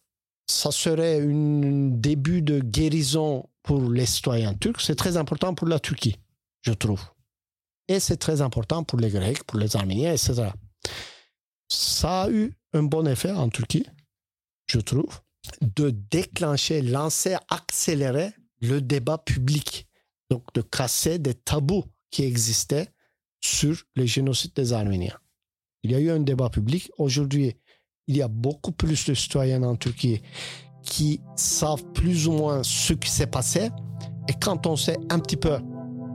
Ça 0.46 0.72
serait 0.72 1.20
un 1.20 1.90
début 1.90 2.42
de 2.42 2.60
guérison 2.60 3.48
pour 3.62 3.90
les 3.90 4.06
citoyens 4.06 4.54
turcs. 4.54 4.80
C'est 4.80 4.96
très 4.96 5.16
important 5.16 5.54
pour 5.54 5.68
la 5.68 5.78
Turquie, 5.78 6.16
je 6.62 6.72
trouve. 6.72 7.02
Et 7.88 8.00
c'est 8.00 8.16
très 8.16 8.40
important 8.40 8.84
pour 8.84 8.98
les 8.98 9.10
Grecs, 9.10 9.44
pour 9.44 9.58
les 9.58 9.76
Arméniens, 9.76 10.12
etc. 10.12 10.50
Ça 11.68 12.22
a 12.22 12.30
eu 12.30 12.52
un 12.72 12.82
bon 12.84 13.06
effet 13.06 13.30
en 13.30 13.48
Turquie, 13.48 13.86
je 14.66 14.80
trouve 14.80 15.20
de 15.60 15.90
déclencher, 15.90 16.82
lancer, 16.82 17.36
accélérer 17.48 18.32
le 18.60 18.80
débat 18.80 19.18
public. 19.18 19.86
Donc 20.30 20.44
de 20.54 20.62
casser 20.62 21.18
des 21.18 21.34
tabous 21.34 21.84
qui 22.10 22.22
existaient 22.22 22.88
sur 23.40 23.76
le 23.96 24.06
génocide 24.06 24.52
des 24.54 24.72
Arméniens. 24.72 25.18
Il 25.82 25.92
y 25.92 25.94
a 25.94 26.00
eu 26.00 26.10
un 26.10 26.20
débat 26.20 26.50
public. 26.50 26.90
Aujourd'hui, 26.98 27.56
il 28.06 28.16
y 28.16 28.22
a 28.22 28.28
beaucoup 28.28 28.72
plus 28.72 29.06
de 29.06 29.14
citoyens 29.14 29.62
en 29.62 29.76
Turquie 29.76 30.20
qui 30.82 31.20
savent 31.36 31.84
plus 31.92 32.26
ou 32.26 32.32
moins 32.32 32.62
ce 32.62 32.92
qui 32.92 33.10
s'est 33.10 33.26
passé. 33.26 33.70
Et 34.28 34.32
quand 34.40 34.66
on 34.66 34.76
sait 34.76 34.96
un 35.10 35.18
petit 35.18 35.36
peu, 35.36 35.58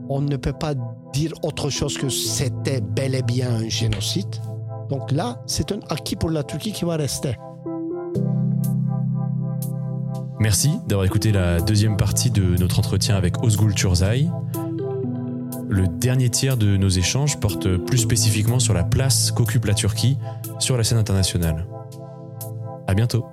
on 0.09 0.21
ne 0.21 0.37
peut 0.37 0.53
pas 0.53 0.75
dire 1.13 1.33
autre 1.43 1.69
chose 1.69 1.97
que 1.97 2.09
c'était 2.09 2.81
bel 2.81 3.15
et 3.15 3.23
bien 3.23 3.55
un 3.55 3.69
génocide. 3.69 4.35
Donc 4.89 5.11
là, 5.11 5.41
c'est 5.47 5.71
un 5.71 5.79
acquis 5.89 6.15
pour 6.15 6.29
la 6.29 6.43
Turquie 6.43 6.71
qui 6.71 6.85
va 6.85 6.97
rester. 6.97 7.35
Merci 10.39 10.79
d'avoir 10.87 11.05
écouté 11.05 11.31
la 11.31 11.61
deuxième 11.61 11.97
partie 11.97 12.29
de 12.29 12.57
notre 12.57 12.79
entretien 12.79 13.15
avec 13.15 13.41
Ozgul 13.43 13.73
Turzai. 13.73 14.27
Le 15.69 15.87
dernier 15.87 16.29
tiers 16.29 16.57
de 16.57 16.77
nos 16.77 16.89
échanges 16.89 17.39
porte 17.39 17.77
plus 17.77 17.97
spécifiquement 17.97 18.59
sur 18.59 18.73
la 18.73 18.83
place 18.83 19.31
qu'occupe 19.31 19.65
la 19.65 19.73
Turquie 19.73 20.17
sur 20.59 20.77
la 20.77 20.83
scène 20.83 20.97
internationale. 20.97 21.65
À 22.87 22.93
bientôt. 22.93 23.25